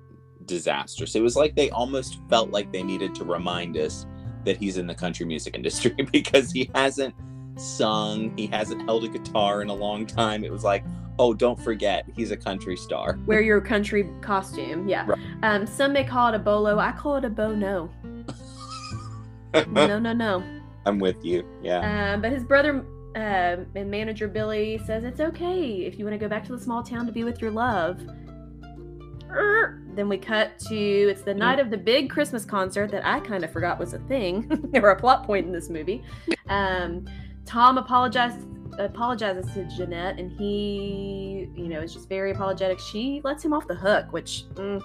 disastrous. 0.46 1.14
It 1.14 1.20
was 1.22 1.36
like 1.36 1.54
they 1.54 1.68
almost 1.70 2.18
felt 2.30 2.50
like 2.50 2.72
they 2.72 2.82
needed 2.82 3.14
to 3.16 3.24
remind 3.24 3.76
us 3.76 4.06
that 4.44 4.56
he's 4.56 4.78
in 4.78 4.86
the 4.86 4.94
country 4.94 5.26
music 5.26 5.54
industry 5.54 5.90
because 6.12 6.50
he 6.50 6.70
hasn't 6.74 7.14
sung, 7.60 8.36
he 8.36 8.46
hasn't 8.46 8.82
held 8.82 9.04
a 9.04 9.08
guitar 9.08 9.62
in 9.62 9.68
a 9.68 9.74
long 9.74 10.06
time. 10.06 10.44
It 10.44 10.52
was 10.52 10.64
like, 10.64 10.84
oh, 11.18 11.34
don't 11.34 11.60
forget, 11.60 12.06
he's 12.14 12.30
a 12.30 12.36
country 12.36 12.76
star. 12.76 13.18
Wear 13.26 13.40
your 13.40 13.60
country 13.60 14.08
costume. 14.20 14.88
Yeah. 14.88 15.04
Right. 15.06 15.18
Um, 15.42 15.66
some 15.66 15.92
may 15.92 16.04
call 16.04 16.28
it 16.28 16.34
a 16.34 16.38
bolo. 16.38 16.78
I 16.78 16.92
call 16.92 17.16
it 17.16 17.24
a 17.24 17.30
bono. 17.30 17.90
no, 19.68 19.98
no, 19.98 20.12
no. 20.12 20.42
I'm 20.86 20.98
with 20.98 21.24
you. 21.24 21.44
Yeah. 21.62 22.14
Um, 22.14 22.22
but 22.22 22.32
his 22.32 22.44
brother 22.44 22.84
uh, 23.16 23.64
and 23.74 23.90
manager 23.90 24.28
Billy 24.28 24.78
says 24.86 25.04
it's 25.04 25.20
okay 25.20 25.84
if 25.86 25.98
you 25.98 26.04
want 26.04 26.14
to 26.14 26.18
go 26.18 26.28
back 26.28 26.44
to 26.44 26.52
the 26.52 26.60
small 26.60 26.82
town 26.82 27.06
to 27.06 27.12
be 27.12 27.24
with 27.24 27.40
your 27.40 27.50
love. 27.50 28.00
Er, 29.30 29.82
Then 29.94 30.08
we 30.08 30.16
cut 30.16 30.58
to 30.68 30.74
it's 30.74 31.22
the 31.22 31.34
night 31.34 31.58
of 31.58 31.70
the 31.70 31.76
big 31.76 32.08
Christmas 32.08 32.44
concert 32.46 32.90
that 32.92 33.04
I 33.04 33.20
kind 33.20 33.44
of 33.44 33.52
forgot 33.52 33.78
was 33.78 33.92
a 33.92 33.98
thing 34.00 34.70
or 34.74 34.90
a 34.90 34.96
plot 34.96 35.24
point 35.24 35.46
in 35.46 35.52
this 35.52 35.68
movie. 35.68 36.02
Um, 36.48 37.04
Tom 37.48 37.78
apologizes 37.78 38.44
apologizes 38.78 39.52
to 39.54 39.64
Jeanette, 39.64 40.20
and 40.20 40.30
he, 40.30 41.48
you 41.56 41.66
know, 41.66 41.80
is 41.80 41.94
just 41.94 42.08
very 42.08 42.30
apologetic. 42.30 42.78
She 42.78 43.22
lets 43.24 43.42
him 43.44 43.52
off 43.54 43.66
the 43.66 43.74
hook, 43.74 44.12
which 44.12 44.44
mm. 44.54 44.82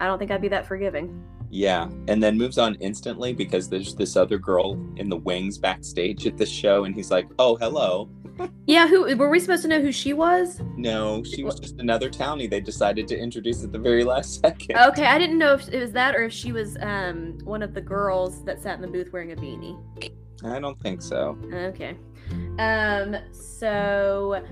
I 0.00 0.06
don't 0.06 0.18
think 0.18 0.30
I'd 0.30 0.40
be 0.40 0.48
that 0.48 0.66
forgiving. 0.66 1.22
Yeah. 1.50 1.88
And 2.08 2.22
then 2.22 2.38
moves 2.38 2.58
on 2.58 2.76
instantly 2.76 3.32
because 3.32 3.68
there's 3.68 3.94
this 3.94 4.16
other 4.16 4.38
girl 4.38 4.72
in 4.96 5.08
the 5.08 5.16
wings 5.16 5.58
backstage 5.58 6.26
at 6.26 6.38
the 6.38 6.46
show, 6.46 6.84
and 6.84 6.94
he's 6.94 7.10
like, 7.10 7.28
oh, 7.38 7.56
hello. 7.56 8.08
Yeah, 8.66 8.88
who 8.88 9.14
were 9.16 9.28
we 9.28 9.38
supposed 9.38 9.62
to 9.62 9.68
know 9.68 9.82
who 9.82 9.92
she 9.92 10.14
was? 10.14 10.62
No, 10.76 11.22
she 11.22 11.44
was 11.44 11.60
just 11.60 11.78
another 11.78 12.08
townie 12.08 12.48
they 12.48 12.60
decided 12.60 13.06
to 13.08 13.18
introduce 13.18 13.62
at 13.64 13.70
the 13.72 13.78
very 13.78 14.02
last 14.02 14.40
second. 14.40 14.76
Okay, 14.78 15.04
I 15.04 15.18
didn't 15.18 15.36
know 15.36 15.52
if 15.52 15.68
it 15.68 15.78
was 15.78 15.92
that 15.92 16.14
or 16.14 16.22
if 16.24 16.32
she 16.32 16.52
was 16.52 16.78
um 16.80 17.36
one 17.44 17.62
of 17.62 17.74
the 17.74 17.82
girls 17.82 18.42
that 18.44 18.62
sat 18.62 18.76
in 18.76 18.80
the 18.80 18.88
booth 18.88 19.12
wearing 19.12 19.32
a 19.32 19.36
beanie. 19.36 19.78
I 20.42 20.58
don't 20.58 20.80
think 20.80 21.02
so. 21.02 21.36
Okay. 21.52 21.96
Um 22.58 23.16
so 23.32 24.42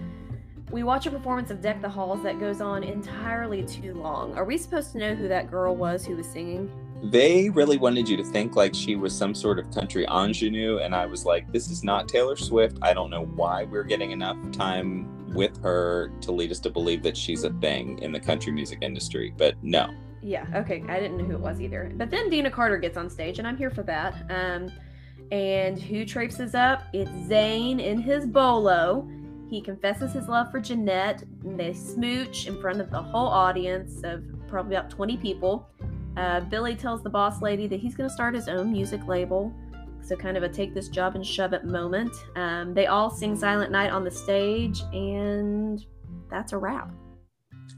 we 0.70 0.82
watch 0.82 1.06
a 1.06 1.10
performance 1.10 1.50
of 1.50 1.62
Deck 1.62 1.80
the 1.80 1.88
Halls 1.88 2.22
that 2.24 2.38
goes 2.38 2.60
on 2.60 2.82
entirely 2.82 3.64
too 3.64 3.94
long. 3.94 4.34
Are 4.34 4.44
we 4.44 4.58
supposed 4.58 4.92
to 4.92 4.98
know 4.98 5.14
who 5.14 5.28
that 5.28 5.50
girl 5.50 5.74
was 5.74 6.04
who 6.04 6.16
was 6.16 6.26
singing? 6.26 6.70
They 7.02 7.48
really 7.50 7.76
wanted 7.76 8.08
you 8.08 8.16
to 8.16 8.24
think 8.24 8.56
like 8.56 8.74
she 8.74 8.96
was 8.96 9.16
some 9.16 9.34
sort 9.34 9.58
of 9.58 9.70
country 9.70 10.04
ingenue, 10.06 10.78
and 10.78 10.94
I 10.94 11.06
was 11.06 11.24
like, 11.24 11.50
this 11.52 11.70
is 11.70 11.84
not 11.84 12.08
Taylor 12.08 12.36
Swift. 12.36 12.78
I 12.82 12.92
don't 12.92 13.10
know 13.10 13.26
why 13.36 13.64
we're 13.64 13.84
getting 13.84 14.10
enough 14.10 14.36
time 14.52 15.32
with 15.32 15.62
her 15.62 16.10
to 16.22 16.32
lead 16.32 16.50
us 16.50 16.58
to 16.60 16.70
believe 16.70 17.02
that 17.04 17.16
she's 17.16 17.44
a 17.44 17.50
thing 17.54 17.98
in 18.00 18.12
the 18.12 18.20
country 18.20 18.52
music 18.52 18.78
industry, 18.82 19.32
but 19.36 19.54
no. 19.62 19.94
Yeah, 20.22 20.46
okay. 20.54 20.82
I 20.88 20.98
didn't 20.98 21.18
know 21.18 21.24
who 21.24 21.34
it 21.34 21.40
was 21.40 21.60
either. 21.60 21.92
But 21.94 22.10
then 22.10 22.28
Deana 22.28 22.50
Carter 22.50 22.78
gets 22.78 22.96
on 22.96 23.08
stage, 23.08 23.38
and 23.38 23.46
I'm 23.46 23.56
here 23.56 23.70
for 23.70 23.84
that. 23.84 24.14
Um, 24.30 24.70
and 25.30 25.80
who 25.80 26.04
traipses 26.04 26.54
up? 26.54 26.82
It's 26.92 27.10
Zane 27.28 27.78
in 27.80 28.00
his 28.00 28.26
bolo. 28.26 29.08
He 29.48 29.60
confesses 29.60 30.12
his 30.12 30.28
love 30.28 30.50
for 30.50 30.60
Jeanette, 30.60 31.22
and 31.44 31.58
they 31.58 31.72
smooch 31.72 32.46
in 32.46 32.60
front 32.60 32.80
of 32.80 32.90
the 32.90 33.00
whole 33.00 33.28
audience 33.28 34.02
of 34.02 34.24
probably 34.48 34.76
about 34.76 34.90
20 34.90 35.16
people. 35.18 35.68
Uh, 36.16 36.40
Billy 36.40 36.74
tells 36.74 37.02
the 37.02 37.10
boss 37.10 37.42
lady 37.42 37.66
that 37.68 37.80
he's 37.80 37.94
going 37.94 38.08
to 38.08 38.14
start 38.14 38.34
his 38.34 38.48
own 38.48 38.72
music 38.72 39.06
label. 39.06 39.52
So, 40.02 40.16
kind 40.16 40.36
of 40.36 40.42
a 40.42 40.48
take 40.48 40.74
this 40.74 40.88
job 40.88 41.16
and 41.16 41.26
shove 41.26 41.52
it 41.52 41.64
moment. 41.64 42.14
Um, 42.34 42.72
they 42.72 42.86
all 42.86 43.10
sing 43.10 43.36
Silent 43.36 43.70
Night 43.70 43.90
on 43.90 44.04
the 44.04 44.10
stage, 44.10 44.80
and 44.92 45.84
that's 46.30 46.52
a 46.52 46.58
wrap. 46.58 46.90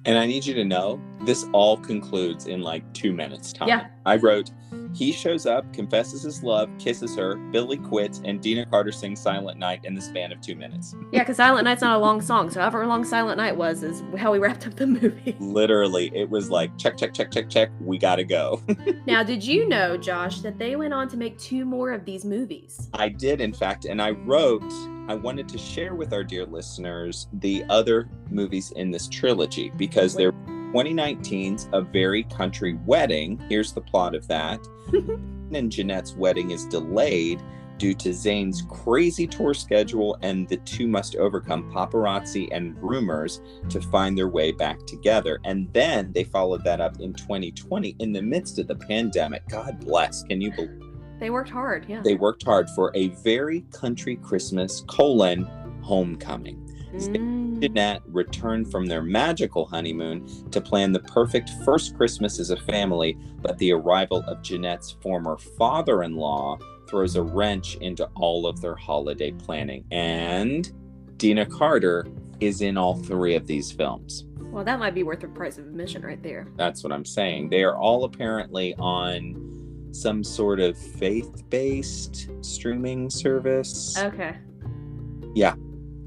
And 0.05 0.17
I 0.17 0.27
need 0.27 0.47
you 0.47 0.55
to 0.55 0.65
know 0.65 1.01
this 1.23 1.45
all 1.53 1.77
concludes 1.77 2.47
in 2.47 2.63
like 2.63 2.91
two 2.95 3.13
minutes 3.13 3.53
time. 3.53 3.69
Yeah. 3.69 3.89
I 4.07 4.17
wrote, 4.17 4.51
he 4.95 5.13
shows 5.13 5.47
up, 5.47 5.73
confesses 5.73 6.23
his 6.23 6.43
love, 6.43 6.69
kisses 6.79 7.17
her, 7.17 7.37
Billy 7.37 7.77
quits, 7.77 8.21
and 8.25 8.41
Deana 8.41 8.67
Carter 8.67 8.93
sings 8.93 9.21
Silent 9.21 9.59
Night 9.59 9.85
in 9.85 9.95
the 9.95 10.01
span 10.01 10.33
of 10.33 10.41
two 10.41 10.55
minutes. 10.55 10.95
Yeah, 11.13 11.21
because 11.21 11.37
Silent 11.37 11.65
Night's 11.65 11.83
not 11.83 11.97
a 11.97 11.99
long 11.99 12.21
song, 12.21 12.51
so 12.51 12.61
however 12.61 12.87
long 12.87 13.05
Silent 13.05 13.39
Night 13.39 13.57
was 13.57 13.83
is 13.83 14.03
how 14.17 14.33
we 14.33 14.39
wrapped 14.39 14.67
up 14.67 14.75
the 14.75 14.87
movie. 14.87 15.37
Literally, 15.41 16.11
it 16.15 16.29
was 16.29 16.51
like 16.51 16.77
check, 16.77 16.97
check, 16.97 17.15
check, 17.15 17.31
check, 17.31 17.49
check. 17.49 17.71
We 17.81 17.99
gotta 17.99 18.25
go. 18.25 18.63
now, 19.07 19.23
did 19.23 19.45
you 19.45 19.69
know, 19.69 19.97
Josh, 19.97 20.41
that 20.41 20.59
they 20.59 20.77
went 20.77 20.95
on 20.95 21.09
to 21.09 21.17
make 21.17 21.39
two 21.39 21.65
more 21.65 21.93
of 21.93 22.05
these 22.05 22.25
movies? 22.25 22.89
I 22.95 23.09
did, 23.09 23.41
in 23.41 23.53
fact, 23.53 23.85
and 23.85 24.01
I 24.03 24.11
wrote, 24.11 24.73
I 25.09 25.15
wanted 25.15 25.49
to 25.49 25.59
share 25.59 25.95
with 25.95 26.13
our 26.13 26.25
dear 26.25 26.47
listeners 26.47 27.29
the 27.35 27.65
other 27.69 28.09
movies 28.31 28.73
in 28.77 28.91
this 28.91 29.09
trilogy 29.09 29.71
because 29.77 30.15
they're 30.15 30.35
2019's 30.73 31.69
A 31.73 31.83
Very 31.83 32.23
Country 32.25 32.79
Wedding. 32.87 33.43
Here's 33.49 33.73
the 33.73 33.81
plot 33.81 34.15
of 34.15 34.29
that. 34.29 34.61
and 35.53 35.71
Jeanette's 35.71 36.15
wedding 36.15 36.53
is 36.53 36.65
delayed 36.67 37.43
due 37.77 37.93
to 37.95 38.13
Zane's 38.13 38.63
crazy 38.69 39.27
tour 39.27 39.53
schedule, 39.53 40.17
and 40.23 40.49
the 40.49 40.59
two 40.59 40.87
must 40.87 41.17
overcome 41.17 41.73
paparazzi 41.73 42.49
and 42.53 42.81
rumors 42.81 43.41
to 43.69 43.81
find 43.81 44.17
their 44.17 44.29
way 44.29 44.53
back 44.53 44.87
together. 44.87 45.41
And 45.45 45.73
then 45.73 46.13
they 46.13 46.23
followed 46.23 46.63
that 46.65 46.81
up 46.81 47.01
in 47.01 47.15
2020 47.15 47.97
in 47.99 48.13
the 48.13 48.23
midst 48.23 48.61
of 48.61 48.69
the 48.69 48.77
pandemic. 48.77 49.49
God 49.49 49.81
bless. 49.81 50.23
Can 50.23 50.41
you 50.41 50.53
believe? 50.53 50.83
They 51.19 51.31
worked 51.31 51.51
hard, 51.51 51.85
yeah. 51.89 52.01
they 52.01 52.15
worked 52.15 52.45
hard 52.45 52.71
for 52.71 52.93
a 52.95 53.09
very 53.09 53.63
country 53.73 54.17
Christmas 54.17 54.85
colon 54.87 55.49
homecoming. 55.83 56.65
Mm. 56.93 57.61
Jeanette 57.61 58.03
return 58.07 58.65
from 58.65 58.87
their 58.87 59.03
magical 59.03 59.67
honeymoon 59.67 60.27
to 60.51 60.61
plan 60.61 60.93
the 60.93 61.01
perfect 61.01 61.51
first 61.65 61.97
Christmas 61.97 62.41
as 62.41 62.51
a 62.51 62.57
family, 62.57 63.17
but 63.43 63.59
the 63.59 63.73
arrival 63.73 64.25
of 64.27 64.43
Jeanette's 64.43 64.93
former 65.03 65.37
father 65.37 66.03
in 66.03 66.17
law 66.17 66.59
throws 66.89 67.17
a 67.17 67.23
wrench 67.23 67.77
into 67.77 68.07
all 68.17 68.47
of 68.47 68.61
their 68.61 68.75
holiday 68.75 69.31
planning. 69.31 69.85
And 69.91 70.71
Deana 71.17 71.47
Carter 71.47 72.07
is 72.41 72.63
in 72.63 72.77
all 72.77 72.95
three 72.95 73.35
of 73.35 73.47
these 73.47 73.71
films. 73.71 74.25
Well, 74.39 74.65
that 74.65 74.81
might 74.81 74.95
be 74.95 75.05
worth 75.05 75.21
the 75.21 75.29
price 75.29 75.59
of 75.59 75.67
admission 75.67 76.03
right 76.03 76.21
there. 76.23 76.49
That's 76.57 76.83
what 76.83 76.93
I'm 76.93 77.05
saying. 77.05 77.51
They 77.51 77.63
are 77.63 77.77
all 77.77 78.05
apparently 78.05 78.75
on 78.79 79.89
some 79.93 80.25
sort 80.25 80.61
of 80.61 80.77
faith 80.77 81.49
based 81.51 82.31
streaming 82.41 83.11
service. 83.11 83.97
Okay. 83.99 84.37
Yeah. 85.35 85.55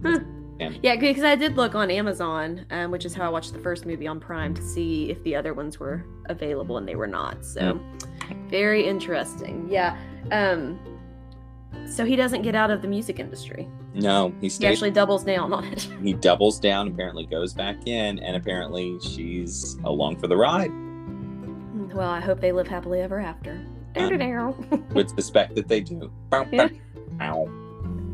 Huh. 0.03 0.19
And- 0.67 0.79
Yeah, 0.83 0.95
because 0.95 1.23
I 1.23 1.35
did 1.35 1.55
look 1.57 1.75
on 1.75 1.89
Amazon, 1.91 2.65
um, 2.71 2.91
which 2.91 3.05
is 3.05 3.13
how 3.13 3.25
I 3.25 3.29
watched 3.29 3.53
the 3.53 3.59
first 3.59 3.85
movie 3.85 4.07
on 4.07 4.19
Prime 4.19 4.53
to 4.53 4.61
see 4.61 5.09
if 5.09 5.21
the 5.23 5.35
other 5.35 5.53
ones 5.53 5.79
were 5.79 6.03
available, 6.27 6.77
and 6.77 6.87
they 6.87 6.95
were 6.95 7.07
not. 7.07 7.43
So, 7.45 7.79
very 8.49 8.85
interesting. 8.85 9.67
Yeah. 9.69 9.97
Um, 10.31 10.79
so 11.87 12.05
he 12.05 12.15
doesn't 12.15 12.43
get 12.43 12.55
out 12.55 12.71
of 12.71 12.81
the 12.81 12.87
music 12.87 13.19
industry. 13.19 13.67
No, 13.95 14.33
he 14.41 14.47
He 14.47 14.65
actually 14.67 14.91
doubles 14.91 15.23
down 15.23 15.53
on 15.53 15.65
it. 15.65 15.81
he 16.01 16.13
doubles 16.13 16.59
down, 16.59 16.87
apparently 16.87 17.25
goes 17.25 17.53
back 17.53 17.87
in, 17.87 18.19
and 18.19 18.35
apparently 18.35 18.99
she's 19.01 19.77
along 19.83 20.17
for 20.17 20.27
the 20.27 20.35
ride. 20.37 20.71
Well, 21.93 22.09
I 22.09 22.19
hope 22.19 22.39
they 22.39 22.51
live 22.51 22.67
happily 22.67 23.01
ever 23.01 23.19
after. 23.19 23.63
Um. 23.95 24.87
Would 24.95 25.09
suspect 25.11 25.53
that 25.55 25.67
they 25.67 25.81
do. 25.81 26.11
Bow, 26.31 26.47
Yeah. 26.51 26.69
bow. 27.19 27.47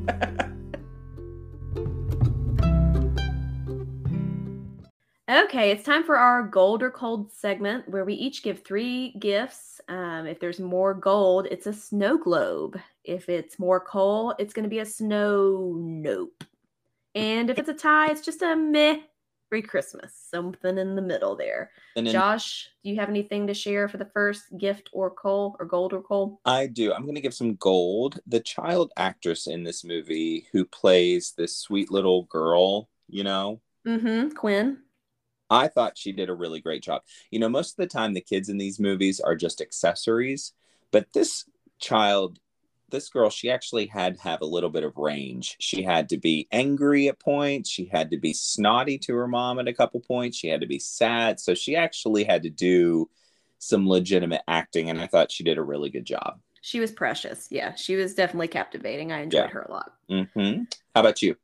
Okay, 5.30 5.70
it's 5.70 5.84
time 5.84 6.04
for 6.04 6.18
our 6.18 6.42
gold 6.42 6.82
or 6.82 6.90
cold 6.90 7.32
segment 7.32 7.88
where 7.88 8.04
we 8.04 8.16
each 8.16 8.42
give 8.42 8.64
three 8.64 9.12
gifts. 9.20 9.80
Um, 9.88 10.26
if 10.26 10.40
there's 10.40 10.60
more 10.60 10.96
gold, 10.96 11.46
it's 11.52 11.68
a 11.68 11.74
snow 11.74 12.18
globe. 12.18 12.80
If 13.04 13.30
it's 13.30 13.60
more 13.60 13.80
coal, 13.80 14.34
it's 14.40 14.54
going 14.54 14.64
to 14.64 14.70
be 14.70 14.80
a 14.80 14.86
snow 14.86 15.76
nope. 15.78 16.44
And 17.14 17.52
if 17.52 17.60
it's 17.60 17.70
a 17.70 17.76
tie, 17.76 18.10
it's 18.10 18.26
just 18.26 18.42
a 18.42 18.56
meh. 18.56 19.02
Merry 19.52 19.62
Christmas. 19.62 20.14
Something 20.32 20.80
in 20.80 20.96
the 20.96 21.02
middle 21.02 21.36
there. 21.36 21.72
Then 21.96 22.08
Josh, 22.08 22.68
do 22.84 22.90
you 22.90 22.96
have 22.96 23.10
anything 23.10 23.46
to 23.48 23.54
share 23.54 23.88
for 23.88 23.98
the 23.98 24.10
first 24.14 24.58
gift 24.58 24.90
or 24.94 25.12
coal 25.12 25.56
or 25.60 25.66
gold 25.68 25.94
or 25.94 26.02
coal? 26.02 26.40
I 26.46 26.66
do. 26.66 26.92
I'm 26.92 27.04
going 27.04 27.16
to 27.16 27.22
give 27.22 27.36
some 27.36 27.54
gold. 27.56 28.20
The 28.26 28.40
child 28.40 28.92
actress 28.98 29.46
in 29.46 29.64
this 29.64 29.84
movie 29.84 30.48
who 30.52 30.66
plays 30.66 31.34
this 31.38 31.56
sweet 31.56 31.92
little 31.92 32.24
girl, 32.24 32.90
you 33.08 33.24
know, 33.24 33.62
Mm-hmm. 33.88 34.30
Quinn. 34.32 34.78
I 35.50 35.68
thought 35.68 35.98
she 35.98 36.12
did 36.12 36.30
a 36.30 36.34
really 36.36 36.62
great 36.62 36.84
job. 36.84 37.02
You 37.32 37.40
know, 37.40 37.50
most 37.50 37.72
of 37.72 37.78
the 37.78 37.88
time 37.88 38.14
the 38.14 38.22
kids 38.22 38.50
in 38.50 38.58
these 38.58 38.80
movies 38.80 39.20
are 39.20 39.36
just 39.36 39.62
accessories, 39.62 40.54
but 40.92 41.12
this 41.14 41.46
child, 41.80 42.40
this 42.90 43.10
girl, 43.10 43.30
she 43.30 43.50
actually 43.50 43.88
had 43.88 44.16
to 44.16 44.22
have 44.22 44.42
a 44.42 44.46
little 44.46 44.70
bit 44.70 44.84
of 44.84 44.98
range. 44.98 45.56
She 45.60 45.84
had 45.84 46.10
to 46.10 46.18
be 46.18 46.48
angry 46.52 47.08
at 47.08 47.20
points, 47.20 47.70
she 47.70 47.86
had 47.86 48.12
to 48.12 48.18
be 48.18 48.34
snotty 48.34 48.98
to 49.00 49.16
her 49.16 49.28
mom 49.28 49.60
at 49.60 49.68
a 49.68 49.74
couple 49.74 50.00
points, 50.00 50.38
she 50.38 50.48
had 50.48 50.62
to 50.62 50.68
be 50.68 50.80
sad. 50.80 51.40
So 51.40 51.54
she 51.56 51.76
actually 51.76 52.24
had 52.24 52.44
to 52.44 52.50
do 52.50 53.10
some 53.60 53.88
legitimate 53.88 54.42
acting 54.48 54.90
and 54.90 55.02
I 55.02 55.08
thought 55.08 55.32
she 55.32 55.44
did 55.44 55.58
a 55.58 55.64
really 55.64 55.90
good 55.90 56.06
job. 56.06 56.40
She 56.62 56.80
was 56.80 56.92
precious. 56.92 57.48
Yeah, 57.50 57.76
she 57.76 57.96
was 57.96 58.14
definitely 58.14 58.48
captivating. 58.48 59.12
I 59.12 59.22
enjoyed 59.22 59.46
Yeah. 59.46 59.48
her 59.50 59.62
a 59.62 59.72
lot. 59.72 59.94
Mhm. 60.10 60.74
How 60.94 61.02
about 61.02 61.22
you? 61.22 61.36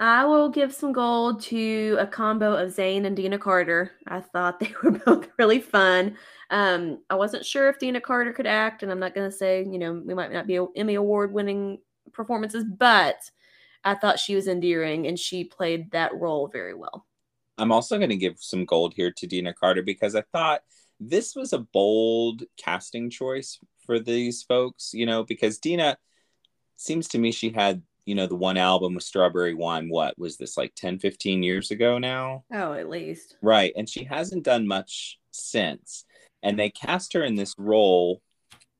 I 0.00 0.24
will 0.24 0.48
give 0.48 0.74
some 0.74 0.92
gold 0.92 1.40
to 1.42 1.96
a 2.00 2.06
combo 2.06 2.56
of 2.56 2.72
Zane 2.72 3.04
and 3.04 3.16
Deana 3.16 3.38
Carter. 3.38 3.92
I 4.06 4.20
thought 4.20 4.60
they 4.60 4.72
were 4.82 4.92
both 4.92 5.28
really 5.38 5.60
fun. 5.60 6.16
Um, 6.50 7.02
I 7.08 7.14
wasn't 7.14 7.46
sure 7.46 7.68
if 7.68 7.78
Deana 7.78 8.00
Carter 8.00 8.32
could 8.32 8.46
act, 8.46 8.82
and 8.82 8.90
I'm 8.90 9.00
not 9.00 9.14
going 9.14 9.30
to 9.30 9.36
say, 9.36 9.64
you 9.64 9.78
know, 9.78 10.02
we 10.04 10.14
might 10.14 10.32
not 10.32 10.46
be 10.46 10.58
Emmy 10.76 10.94
Award 10.94 11.32
winning 11.32 11.78
performances, 12.12 12.64
but 12.64 13.16
I 13.84 13.94
thought 13.94 14.18
she 14.18 14.34
was 14.34 14.48
endearing 14.48 15.06
and 15.06 15.18
she 15.18 15.44
played 15.44 15.90
that 15.90 16.14
role 16.14 16.48
very 16.48 16.74
well. 16.74 17.06
I'm 17.58 17.70
also 17.70 17.98
going 17.98 18.10
to 18.10 18.16
give 18.16 18.36
some 18.38 18.64
gold 18.64 18.94
here 18.94 19.12
to 19.12 19.26
Deana 19.26 19.52
Carter 19.52 19.82
because 19.82 20.14
I 20.14 20.22
thought 20.32 20.62
this 20.98 21.36
was 21.36 21.52
a 21.52 21.58
bold 21.58 22.42
casting 22.56 23.10
choice 23.10 23.58
for 23.84 24.00
these 24.00 24.42
folks, 24.42 24.92
you 24.94 25.06
know, 25.06 25.22
because 25.22 25.58
Deana 25.58 25.96
seems 26.76 27.08
to 27.08 27.18
me 27.18 27.30
she 27.30 27.50
had, 27.50 27.82
you 28.06 28.14
know, 28.14 28.26
the 28.26 28.36
one 28.36 28.56
album 28.56 28.94
with 28.94 29.04
Strawberry 29.04 29.54
Wine. 29.54 29.88
What 29.88 30.18
was 30.18 30.36
this 30.36 30.56
like 30.56 30.74
10, 30.74 30.98
15 30.98 31.42
years 31.42 31.70
ago 31.70 31.98
now? 31.98 32.44
Oh, 32.52 32.72
at 32.74 32.88
least. 32.88 33.36
Right. 33.42 33.72
And 33.76 33.88
she 33.88 34.04
hasn't 34.04 34.44
done 34.44 34.66
much 34.66 35.18
since. 35.30 36.04
And 36.42 36.58
they 36.58 36.70
cast 36.70 37.14
her 37.14 37.24
in 37.24 37.34
this 37.34 37.54
role 37.58 38.20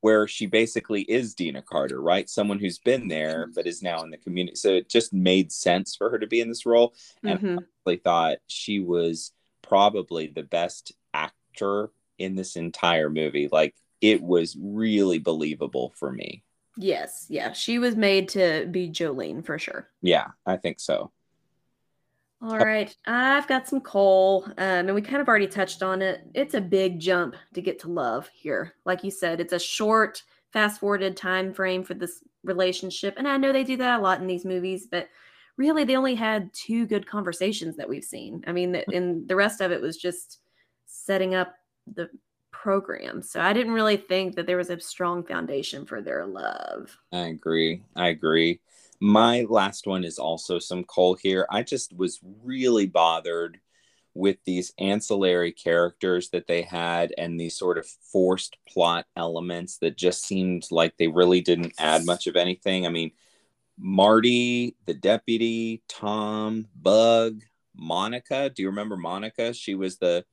where 0.00 0.28
she 0.28 0.46
basically 0.46 1.02
is 1.02 1.34
Deana 1.34 1.62
Carter, 1.62 2.00
right? 2.00 2.28
Someone 2.28 2.58
who's 2.58 2.78
been 2.78 3.08
there 3.08 3.48
but 3.54 3.66
is 3.66 3.82
now 3.82 4.02
in 4.02 4.10
the 4.10 4.18
community. 4.18 4.56
So 4.56 4.70
it 4.70 4.90
just 4.90 5.14
made 5.14 5.50
sense 5.50 5.96
for 5.96 6.10
her 6.10 6.18
to 6.18 6.26
be 6.26 6.40
in 6.40 6.48
this 6.48 6.66
role. 6.66 6.94
And 7.24 7.38
hmm 7.38 7.56
honestly 7.86 8.00
thought 8.02 8.38
she 8.46 8.80
was 8.80 9.32
probably 9.62 10.26
the 10.26 10.42
best 10.42 10.92
actor 11.12 11.90
in 12.18 12.34
this 12.34 12.56
entire 12.56 13.10
movie. 13.10 13.48
Like 13.50 13.74
it 14.00 14.22
was 14.22 14.56
really 14.60 15.18
believable 15.18 15.92
for 15.96 16.12
me. 16.12 16.42
Yes, 16.76 17.26
yeah. 17.28 17.52
She 17.52 17.78
was 17.78 17.96
made 17.96 18.28
to 18.30 18.66
be 18.70 18.88
Jolene 18.88 19.44
for 19.44 19.58
sure. 19.58 19.88
Yeah, 20.02 20.28
I 20.44 20.56
think 20.56 20.80
so. 20.80 21.12
All 22.42 22.58
right, 22.58 22.94
I've 23.06 23.48
got 23.48 23.66
some 23.66 23.80
coal, 23.80 24.44
um, 24.44 24.54
and 24.58 24.94
we 24.94 25.00
kind 25.00 25.22
of 25.22 25.28
already 25.28 25.46
touched 25.46 25.82
on 25.82 26.02
it. 26.02 26.20
It's 26.34 26.52
a 26.52 26.60
big 26.60 27.00
jump 27.00 27.36
to 27.54 27.62
get 27.62 27.78
to 27.80 27.88
love 27.88 28.28
here. 28.34 28.74
Like 28.84 29.02
you 29.02 29.10
said, 29.10 29.40
it's 29.40 29.54
a 29.54 29.58
short, 29.58 30.22
fast-forwarded 30.52 31.16
time 31.16 31.54
frame 31.54 31.82
for 31.84 31.94
this 31.94 32.22
relationship, 32.42 33.14
and 33.16 33.26
I 33.26 33.38
know 33.38 33.50
they 33.50 33.64
do 33.64 33.78
that 33.78 33.98
a 33.98 34.02
lot 34.02 34.20
in 34.20 34.26
these 34.26 34.44
movies, 34.44 34.86
but 34.90 35.08
really, 35.56 35.84
they 35.84 35.96
only 35.96 36.16
had 36.16 36.52
two 36.52 36.86
good 36.86 37.06
conversations 37.06 37.76
that 37.76 37.88
we've 37.88 38.04
seen. 38.04 38.44
I 38.46 38.52
mean, 38.52 38.72
the- 38.72 38.90
and 38.94 39.26
the 39.26 39.36
rest 39.36 39.62
of 39.62 39.72
it 39.72 39.80
was 39.80 39.96
just 39.96 40.40
setting 40.84 41.34
up 41.34 41.54
the 41.94 42.10
program. 42.64 43.20
So 43.20 43.42
I 43.42 43.52
didn't 43.52 43.74
really 43.74 43.98
think 43.98 44.36
that 44.36 44.46
there 44.46 44.56
was 44.56 44.70
a 44.70 44.80
strong 44.80 45.22
foundation 45.22 45.84
for 45.84 46.00
their 46.00 46.24
love. 46.24 46.96
I 47.12 47.26
agree. 47.26 47.82
I 47.94 48.08
agree. 48.08 48.60
My 49.00 49.44
last 49.50 49.86
one 49.86 50.02
is 50.02 50.18
also 50.18 50.58
some 50.58 50.82
coal 50.84 51.14
here. 51.14 51.46
I 51.50 51.62
just 51.62 51.94
was 51.94 52.20
really 52.42 52.86
bothered 52.86 53.60
with 54.14 54.38
these 54.46 54.72
ancillary 54.78 55.52
characters 55.52 56.30
that 56.30 56.46
they 56.46 56.62
had 56.62 57.12
and 57.18 57.38
these 57.38 57.54
sort 57.54 57.76
of 57.76 57.86
forced 57.86 58.56
plot 58.66 59.04
elements 59.14 59.76
that 59.78 59.98
just 59.98 60.24
seemed 60.24 60.66
like 60.70 60.96
they 60.96 61.08
really 61.08 61.42
didn't 61.42 61.74
add 61.78 62.06
much 62.06 62.26
of 62.26 62.34
anything. 62.34 62.86
I 62.86 62.88
mean, 62.88 63.10
Marty, 63.76 64.74
the 64.86 64.94
deputy, 64.94 65.82
Tom, 65.86 66.66
Bug, 66.74 67.42
Monica. 67.76 68.48
Do 68.48 68.62
you 68.62 68.68
remember 68.70 68.96
Monica? 68.96 69.52
She 69.52 69.74
was 69.74 69.98
the 69.98 70.24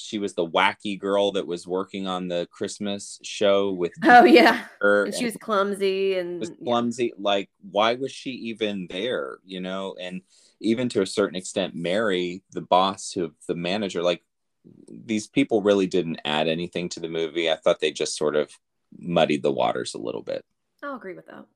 she 0.00 0.18
was 0.18 0.34
the 0.34 0.46
wacky 0.46 0.98
girl 0.98 1.32
that 1.32 1.46
was 1.46 1.66
working 1.66 2.06
on 2.06 2.28
the 2.28 2.48
Christmas 2.50 3.18
show 3.22 3.72
with 3.72 3.92
Oh 4.04 4.24
yeah, 4.24 4.64
her. 4.80 5.04
and 5.06 5.14
she 5.14 5.24
was 5.24 5.36
clumsy 5.36 6.18
and 6.18 6.40
was 6.40 6.50
yeah. 6.50 6.64
clumsy. 6.64 7.12
Like, 7.18 7.50
why 7.70 7.94
was 7.94 8.12
she 8.12 8.30
even 8.30 8.86
there? 8.90 9.38
You 9.44 9.60
know, 9.60 9.96
and 10.00 10.22
even 10.60 10.88
to 10.90 11.02
a 11.02 11.06
certain 11.06 11.36
extent, 11.36 11.74
Mary, 11.74 12.42
the 12.52 12.60
boss 12.62 13.16
of 13.16 13.32
the 13.46 13.54
manager, 13.54 14.02
like 14.02 14.22
these 14.88 15.26
people 15.26 15.62
really 15.62 15.86
didn't 15.86 16.20
add 16.24 16.48
anything 16.48 16.88
to 16.90 17.00
the 17.00 17.08
movie. 17.08 17.50
I 17.50 17.56
thought 17.56 17.80
they 17.80 17.92
just 17.92 18.16
sort 18.16 18.36
of 18.36 18.50
muddied 18.98 19.42
the 19.42 19.52
waters 19.52 19.94
a 19.94 19.98
little 19.98 20.22
bit. 20.22 20.44
I'll 20.82 20.96
agree 20.96 21.14
with 21.14 21.26
that. 21.26 21.46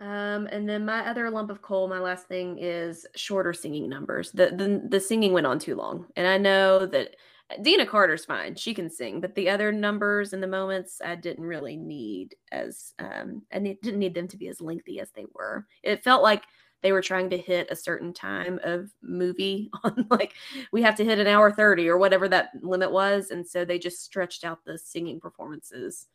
Um, 0.00 0.46
and 0.46 0.66
then 0.66 0.86
my 0.86 1.06
other 1.06 1.30
lump 1.30 1.50
of 1.50 1.60
coal, 1.60 1.86
my 1.86 1.98
last 1.98 2.26
thing 2.26 2.56
is 2.58 3.06
shorter 3.14 3.52
singing 3.52 3.88
numbers. 3.88 4.32
The, 4.32 4.46
the 4.46 4.82
the 4.88 5.00
singing 5.00 5.34
went 5.34 5.46
on 5.46 5.58
too 5.58 5.74
long, 5.74 6.06
and 6.16 6.26
I 6.26 6.38
know 6.38 6.86
that 6.86 7.16
Deana 7.62 7.86
Carter's 7.86 8.24
fine; 8.24 8.54
she 8.54 8.74
can 8.74 8.90
sing. 8.90 9.20
But 9.20 9.34
the 9.34 9.48
other 9.50 9.72
numbers 9.72 10.32
and 10.32 10.42
the 10.42 10.46
moments, 10.46 11.00
I 11.04 11.14
didn't 11.16 11.44
really 11.44 11.76
need 11.76 12.34
as 12.52 12.92
um, 12.98 13.42
I 13.52 13.58
need, 13.58 13.80
didn't 13.82 14.00
need 14.00 14.14
them 14.14 14.28
to 14.28 14.36
be 14.36 14.48
as 14.48 14.60
lengthy 14.60 15.00
as 15.00 15.10
they 15.12 15.26
were. 15.34 15.66
It 15.82 16.04
felt 16.04 16.22
like 16.22 16.44
they 16.82 16.92
were 16.92 17.02
trying 17.02 17.30
to 17.30 17.38
hit 17.38 17.68
a 17.70 17.76
certain 17.76 18.12
time 18.12 18.58
of 18.64 18.90
movie 19.02 19.70
on 19.84 20.06
like 20.10 20.34
we 20.72 20.82
have 20.82 20.94
to 20.96 21.04
hit 21.04 21.18
an 21.18 21.26
hour 21.26 21.50
30 21.52 21.88
or 21.88 21.98
whatever 21.98 22.28
that 22.28 22.50
limit 22.62 22.90
was 22.90 23.30
and 23.30 23.46
so 23.46 23.64
they 23.64 23.78
just 23.78 24.02
stretched 24.02 24.44
out 24.44 24.64
the 24.64 24.78
singing 24.78 25.20
performances 25.20 26.06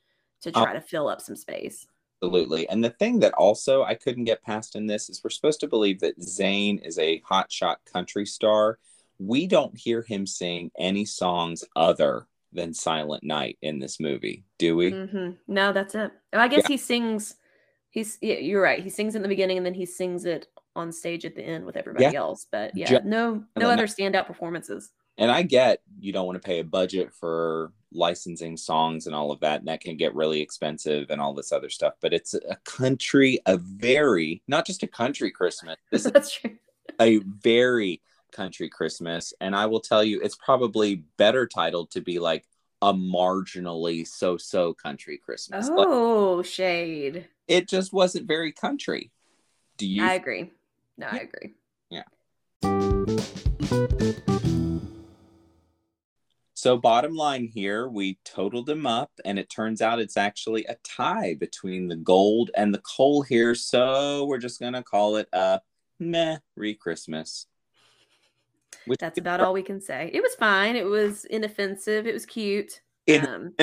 to 0.42 0.52
Oh. 0.56 0.64
try 0.64 0.74
to 0.74 0.82
fill 0.82 1.08
up 1.08 1.22
some 1.22 1.36
space 1.36 1.88
Absolutely. 2.24 2.68
And 2.70 2.84
the 2.84 2.90
thing 2.92 3.20
that 3.20 3.34
also 3.34 3.84
I 3.84 3.94
couldn't 3.94 4.24
get 4.24 4.42
past 4.42 4.76
in 4.76 4.88
this 4.88 5.10
is 5.10 5.24
we're 5.24 5.30
supposed 5.30 5.60
to 5.60 5.68
believe 5.68 6.00
that 6.00 6.20
Zane 6.24 6.80
is 6.80 6.98
a 6.98 7.20
hotshot 7.22 7.76
country 7.92 8.26
star. 8.26 8.80
We 9.20 9.48
don't 9.48 9.78
hear 9.78 10.02
him 10.02 10.26
sing 10.28 10.72
any 10.78 11.06
songs 11.06 11.64
other 11.76 12.28
than 12.52 12.74
Silent 12.74 13.24
Night 13.24 13.58
in 13.62 13.80
this 13.80 14.00
movie, 14.00 14.46
do 14.58 14.76
we? 14.76 14.92
hmm 14.92 15.32
No, 15.48 15.74
that's 15.74 15.96
it. 15.96 16.12
I 16.34 16.48
guess 16.48 16.64
Yeah. 16.64 16.68
he 16.70 16.78
sings. 16.78 17.36
He's 17.90 18.18
yeah, 18.22 18.36
you're 18.36 18.62
right. 18.62 18.84
He 18.84 18.90
sings 18.90 19.16
in 19.16 19.22
the 19.22 19.28
beginning 19.28 19.58
and 19.58 19.66
then 19.66 19.74
he 19.74 19.86
sings 19.86 20.26
it 20.26 20.48
on 20.76 20.92
stage 20.92 21.24
at 21.26 21.36
the 21.36 21.42
end 21.44 21.66
with 21.66 21.78
everybody 21.78 22.16
else. 22.16 22.46
But 22.52 22.76
yeah, 22.76 23.00
Ju- 23.00 23.02
no 23.06 23.44
no 23.58 23.70
other 23.70 23.88
standout 23.88 24.28
performances. 24.28 24.92
And 25.18 25.32
I 25.32 25.44
get 25.44 25.80
you 26.00 26.12
don't 26.12 26.26
want 26.26 26.42
to 26.42 26.46
pay 26.46 26.60
a 26.60 26.64
budget 26.66 27.14
for 27.14 27.72
licensing 27.94 28.58
songs 28.58 29.08
and 29.08 29.16
all 29.16 29.32
of 29.32 29.40
that, 29.40 29.60
and 29.60 29.68
that 29.70 29.80
can 29.80 29.96
get 29.96 30.14
really 30.14 30.42
expensive 30.42 31.10
and 31.10 31.22
all 31.22 31.34
this 31.34 31.54
other 31.54 31.70
stuff. 31.70 31.94
But 32.02 32.14
it's 32.14 32.34
a 32.34 32.58
country, 32.66 33.40
a 33.46 33.56
very 33.58 34.44
not 34.48 34.66
just 34.66 34.84
a 34.84 34.88
country 34.88 35.32
Christmas. 35.32 35.78
This 35.92 36.06
is 36.06 36.12
That's 36.14 36.34
true. 36.34 36.58
a 37.00 37.20
very 37.20 38.02
country 38.36 38.70
Christmas. 38.70 39.34
And 39.40 39.56
I 39.56 39.66
will 39.66 39.80
tell 39.80 40.04
you, 40.04 40.22
it's 40.22 40.36
probably 40.36 41.04
better 41.18 41.48
titled 41.48 41.92
to 41.92 42.02
be 42.02 42.20
like 42.20 42.46
a 42.82 42.94
marginally 42.94 44.06
so 44.08 44.38
so 44.38 44.74
country 44.74 45.18
Christmas. 45.18 45.70
Like, 45.70 45.88
Oh, 45.90 46.44
shade. 46.44 47.28
it 47.48 47.68
just 47.68 47.94
wasn't 47.94 48.28
very 48.28 48.52
country. 48.52 49.12
Do 49.78 49.88
you? 49.88 50.04
I 50.04 50.14
agree. 50.14 50.52
No, 50.98 51.08
I 51.08 51.28
agree. 51.28 51.54
Yeah. 51.90 52.04
So, 56.58 56.78
bottom 56.78 57.14
line 57.16 57.46
here, 57.54 57.88
we 57.88 58.18
totaled 58.24 58.66
them 58.66 58.88
up, 58.88 59.12
and 59.24 59.38
it 59.38 59.50
turns 59.50 59.82
out 59.82 60.00
it's 60.00 60.18
actually 60.18 60.66
a 60.66 60.78
tie 60.84 61.36
between 61.36 61.90
the 61.90 61.96
gold 61.98 62.50
and 62.56 62.74
the 62.74 62.80
coal 62.80 63.22
here. 63.22 63.54
So, 63.54 64.26
we're 64.26 64.40
just 64.40 64.60
going 64.60 64.74
to 64.74 64.82
call 64.82 65.18
it 65.18 65.28
a 65.34 65.62
Merry 66.00 66.74
Christmas. 66.80 67.46
Which 68.86 69.00
That's 69.00 69.18
about 69.18 69.40
all 69.42 69.54
we 69.54 69.64
can 69.64 69.82
say. 69.82 70.10
It 70.14 70.22
was 70.22 70.36
fine. 70.36 70.76
It 70.76 70.86
was 70.86 71.26
inoffensive. 71.26 72.06
It 72.08 72.14
was 72.14 72.26
cute. 72.26 72.82
Um, 73.10 73.54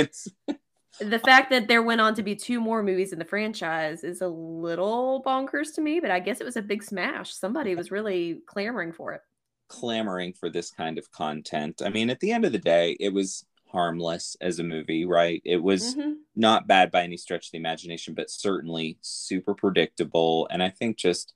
the 1.00 1.18
fact 1.18 1.50
that 1.50 1.68
there 1.68 1.82
went 1.82 2.00
on 2.00 2.14
to 2.14 2.22
be 2.22 2.36
two 2.36 2.60
more 2.60 2.82
movies 2.82 3.12
in 3.12 3.18
the 3.18 3.24
franchise 3.24 4.04
is 4.04 4.20
a 4.20 4.28
little 4.28 5.22
bonkers 5.24 5.74
to 5.74 5.80
me, 5.80 6.00
but 6.00 6.10
I 6.10 6.20
guess 6.20 6.40
it 6.40 6.44
was 6.44 6.56
a 6.56 6.62
big 6.62 6.82
smash. 6.82 7.32
Somebody 7.34 7.74
was 7.74 7.90
really 7.90 8.40
clamoring 8.46 8.92
for 8.92 9.12
it. 9.12 9.22
clamoring 9.68 10.34
for 10.34 10.50
this 10.50 10.70
kind 10.70 10.98
of 10.98 11.10
content. 11.12 11.80
I 11.82 11.88
mean, 11.88 12.10
at 12.10 12.20
the 12.20 12.30
end 12.30 12.44
of 12.44 12.52
the 12.52 12.58
day, 12.58 12.94
it 13.00 13.08
was 13.08 13.46
harmless 13.70 14.36
as 14.42 14.58
a 14.58 14.62
movie, 14.62 15.06
right? 15.06 15.40
It 15.46 15.62
was 15.62 15.94
Mhm. 15.96 16.16
not 16.36 16.66
bad 16.66 16.90
by 16.90 17.02
any 17.04 17.16
stretch 17.16 17.46
of 17.46 17.52
the 17.52 17.58
imagination, 17.58 18.12
but 18.12 18.28
certainly 18.28 18.98
super 19.00 19.54
predictable. 19.54 20.46
And 20.50 20.62
I 20.62 20.68
think 20.68 20.98
just 20.98 21.32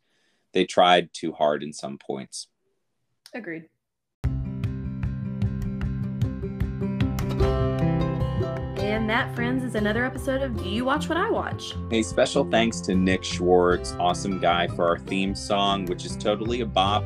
they 0.52 0.66
tried 0.66 1.14
too 1.14 1.32
hard 1.32 1.62
in 1.62 1.72
some 1.72 1.96
points. 1.96 2.48
Agreed. 3.34 3.64
And 8.78 9.10
that, 9.10 9.34
friends, 9.34 9.62
is 9.62 9.74
another 9.74 10.04
episode 10.04 10.42
of 10.42 10.56
Do 10.56 10.68
You 10.68 10.84
Watch 10.84 11.08
What 11.08 11.18
I 11.18 11.28
Watch? 11.30 11.74
A 11.90 12.02
special 12.02 12.48
thanks 12.50 12.80
to 12.82 12.94
Nick 12.94 13.24
Schwartz, 13.24 13.92
awesome 13.98 14.40
guy, 14.40 14.68
for 14.68 14.88
our 14.88 14.98
theme 14.98 15.34
song, 15.34 15.86
which 15.86 16.04
is 16.04 16.16
totally 16.16 16.60
a 16.60 16.66
bop. 16.66 17.04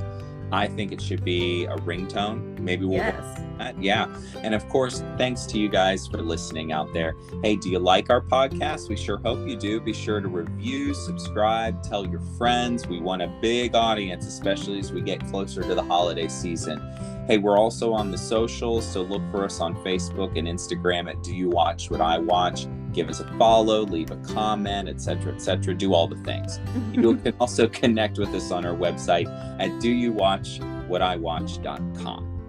I 0.53 0.67
think 0.67 0.93
it 0.93 1.01
should 1.01 1.25
be 1.25 1.65
a 1.65 1.77
ringtone. 1.79 2.50
Maybe 2.61 2.85
we'll 2.85 2.99
Yes. 2.99 3.41
that. 3.59 3.83
Yeah. 3.83 4.07
And 4.43 4.55
of 4.55 4.69
course, 4.69 5.03
thanks 5.19 5.45
to 5.47 5.59
you 5.59 5.69
guys 5.69 6.07
for 6.07 6.23
listening 6.23 6.71
out 6.73 6.93
there. 6.95 7.15
Hey, 7.43 7.57
do 7.57 7.69
you 7.71 7.79
like 7.79 8.09
our 8.11 8.21
podcast? 8.23 8.89
We 8.89 8.97
sure 8.97 9.19
hope 9.19 9.47
you 9.47 9.57
do. 9.57 9.81
Be 9.81 9.93
sure 9.93 10.21
to 10.21 10.29
review, 10.29 10.95
subscribe, 10.95 11.83
tell 11.83 12.07
your 12.07 12.21
friends. 12.39 12.87
We 12.87 13.01
want 13.01 13.21
a 13.23 13.29
big 13.43 13.75
audience, 13.75 14.27
especially 14.27 14.79
as 14.79 14.93
we 14.93 15.01
get 15.03 15.27
closer 15.29 15.63
to 15.63 15.75
the 15.75 15.83
holiday 15.83 16.29
season. 16.29 16.81
Hey, 17.27 17.37
we're 17.39 17.59
also 17.59 17.93
on 17.93 18.11
the 18.11 18.19
socials, 18.19 18.87
so 18.87 19.03
look 19.03 19.23
for 19.31 19.45
us 19.45 19.61
on 19.61 19.75
Facebook 19.85 20.37
and 20.39 20.49
Instagram 20.49 21.09
at 21.11 21.23
Do 21.23 21.35
You 21.35 21.51
Watch 21.51 21.91
What 21.91 22.01
I 22.01 22.19
Watch. 22.19 22.67
Give 22.93 23.09
us 23.09 23.21
a 23.21 23.25
follow, 23.39 23.83
leave 23.83 24.11
a 24.11 24.17
comment, 24.17 24.89
etc., 24.89 25.33
etc. 25.35 25.75
Do 25.75 25.95
all 25.95 26.09
the 26.09 26.17
things. 26.25 26.59
You 26.93 27.15
can 27.17 27.35
also 27.39 27.69
connect 27.69 28.19
with 28.19 28.35
us 28.35 28.51
on 28.51 28.67
our 28.67 28.75
website 28.75 29.29
at 29.61 29.71
doyouwatchwhatiwatch.com. 29.81 32.40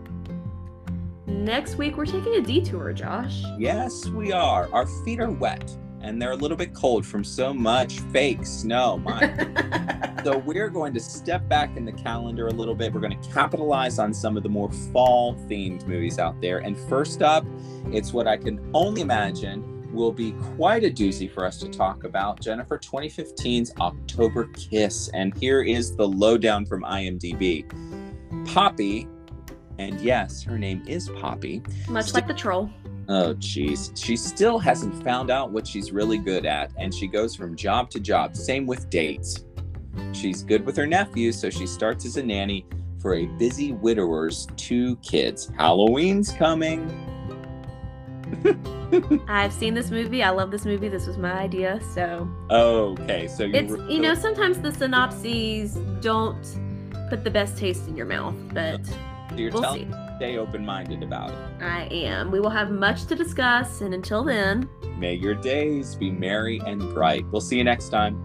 Next 1.32 1.78
week, 1.78 1.98
we're 1.98 2.06
taking 2.06 2.36
a 2.36 2.42
detour, 2.42 2.94
Josh. 2.94 3.44
Yes, 3.58 4.08
we 4.08 4.32
are. 4.32 4.70
Our 4.72 4.86
feet 5.04 5.20
are 5.20 5.32
wet 5.32 5.76
and 6.04 6.22
they're 6.22 6.32
a 6.32 6.36
little 6.36 6.58
bit 6.58 6.74
cold 6.74 7.06
from 7.06 7.24
so 7.24 7.54
much 7.54 8.00
fake 8.12 8.46
snow. 8.46 8.98
My 8.98 9.22
So 10.24 10.38
we're 10.38 10.70
going 10.70 10.94
to 10.94 11.00
step 11.00 11.48
back 11.50 11.76
in 11.76 11.84
the 11.84 11.92
calendar 11.92 12.48
a 12.48 12.52
little 12.52 12.76
bit. 12.76 12.94
We're 12.94 13.02
going 13.02 13.20
to 13.20 13.30
capitalize 13.32 13.98
on 13.98 14.14
some 14.14 14.38
of 14.38 14.44
the 14.44 14.50
more 14.50 14.72
fall 14.94 15.34
themed 15.48 15.88
movies 15.88 16.20
out 16.20 16.40
there. 16.42 16.60
And 16.60 16.78
first 16.78 17.24
up, 17.24 17.44
it's 17.92 18.14
what 18.14 18.28
I 18.28 18.38
can 18.38 18.60
only 18.74 19.02
imagine 19.02 19.92
will 19.92 20.12
be 20.12 20.34
quite 20.56 20.84
a 20.84 20.92
doozy 20.92 21.30
for 21.30 21.44
us 21.44 21.58
to 21.60 21.68
talk 21.68 22.04
about 22.04 22.40
Jennifer 22.40 22.78
2015's 22.78 23.74
October 23.80 24.48
Kiss. 24.54 25.10
And 25.10 25.36
here 25.38 25.64
is 25.64 25.96
the 25.96 26.08
lowdown 26.08 26.68
from 26.68 26.84
IMDb. 26.84 27.66
Poppy, 28.46 29.08
and 29.78 30.00
yes, 30.02 30.44
her 30.44 30.58
name 30.58 30.84
is 30.88 31.10
Poppy. 31.10 31.62
Much 31.90 32.14
like 32.14 32.28
the 32.28 32.34
troll. 32.34 32.70
Oh, 33.10 33.34
jeez. 33.36 33.92
She 33.98 34.16
still 34.16 34.58
hasn't 34.60 35.04
found 35.04 35.30
out 35.30 35.52
what 35.52 35.68
she's 35.68 35.92
really 35.92 36.18
good 36.18 36.46
at, 36.46 36.72
and 36.78 36.94
she 36.94 37.08
goes 37.08 37.36
from 37.36 37.56
job 37.56 37.90
to 37.92 38.00
job. 38.00 38.36
Same 38.36 38.66
with 38.66 38.90
dates. 38.90 39.46
She's 40.14 40.44
good 40.44 40.66
with 40.66 40.78
her 40.78 40.88
nephew, 40.88 41.32
so 41.32 41.50
she 41.50 41.68
starts 41.68 42.06
as 42.06 42.18
a 42.18 42.24
nanny 42.24 42.66
for 43.00 43.16
a 43.16 43.26
busy 43.26 43.74
widower's 43.74 44.48
two 44.56 44.96
kids. 44.98 45.52
Halloween's 45.58 46.32
coming. 46.32 47.08
I've 49.28 49.52
seen 49.52 49.74
this 49.74 49.90
movie. 49.92 50.24
I 50.24 50.30
love 50.30 50.52
this 50.52 50.66
movie. 50.66 50.88
This 50.88 51.08
was 51.08 51.18
my 51.18 51.34
idea. 51.34 51.80
So 51.94 52.30
Okay, 52.50 53.28
so 53.28 53.44
you 53.44 53.56
it's, 53.56 53.72
you 53.92 54.00
know, 54.00 54.14
sometimes 54.14 54.60
the 54.60 54.72
synopses 54.72 55.76
don't 56.02 56.42
put 57.10 57.24
the 57.24 57.32
best 57.32 57.58
taste 57.58 57.88
in 57.88 57.98
your 57.98 58.06
mouth, 58.06 58.36
but 58.54 58.86
so 58.86 58.94
you're 59.42 59.52
we'll 59.52 59.62
telling 59.64 59.92
see. 59.92 60.16
stay 60.18 60.38
open-minded 60.38 61.04
about 61.04 61.32
it. 61.32 61.64
I 61.64 61.84
am. 61.92 62.32
We 62.32 62.40
will 62.40 62.50
have 62.50 62.72
much 62.72 63.06
to 63.06 63.16
discuss. 63.16 63.82
And 63.82 63.94
until 63.94 64.24
then, 64.24 64.70
May 64.98 65.16
your 65.16 65.34
days 65.34 65.96
be 65.96 66.12
merry 66.12 66.62
and 66.66 66.80
bright. 66.94 67.26
We'll 67.32 67.42
see 67.42 67.58
you 67.58 67.64
next 67.64 67.90
time. 67.90 68.24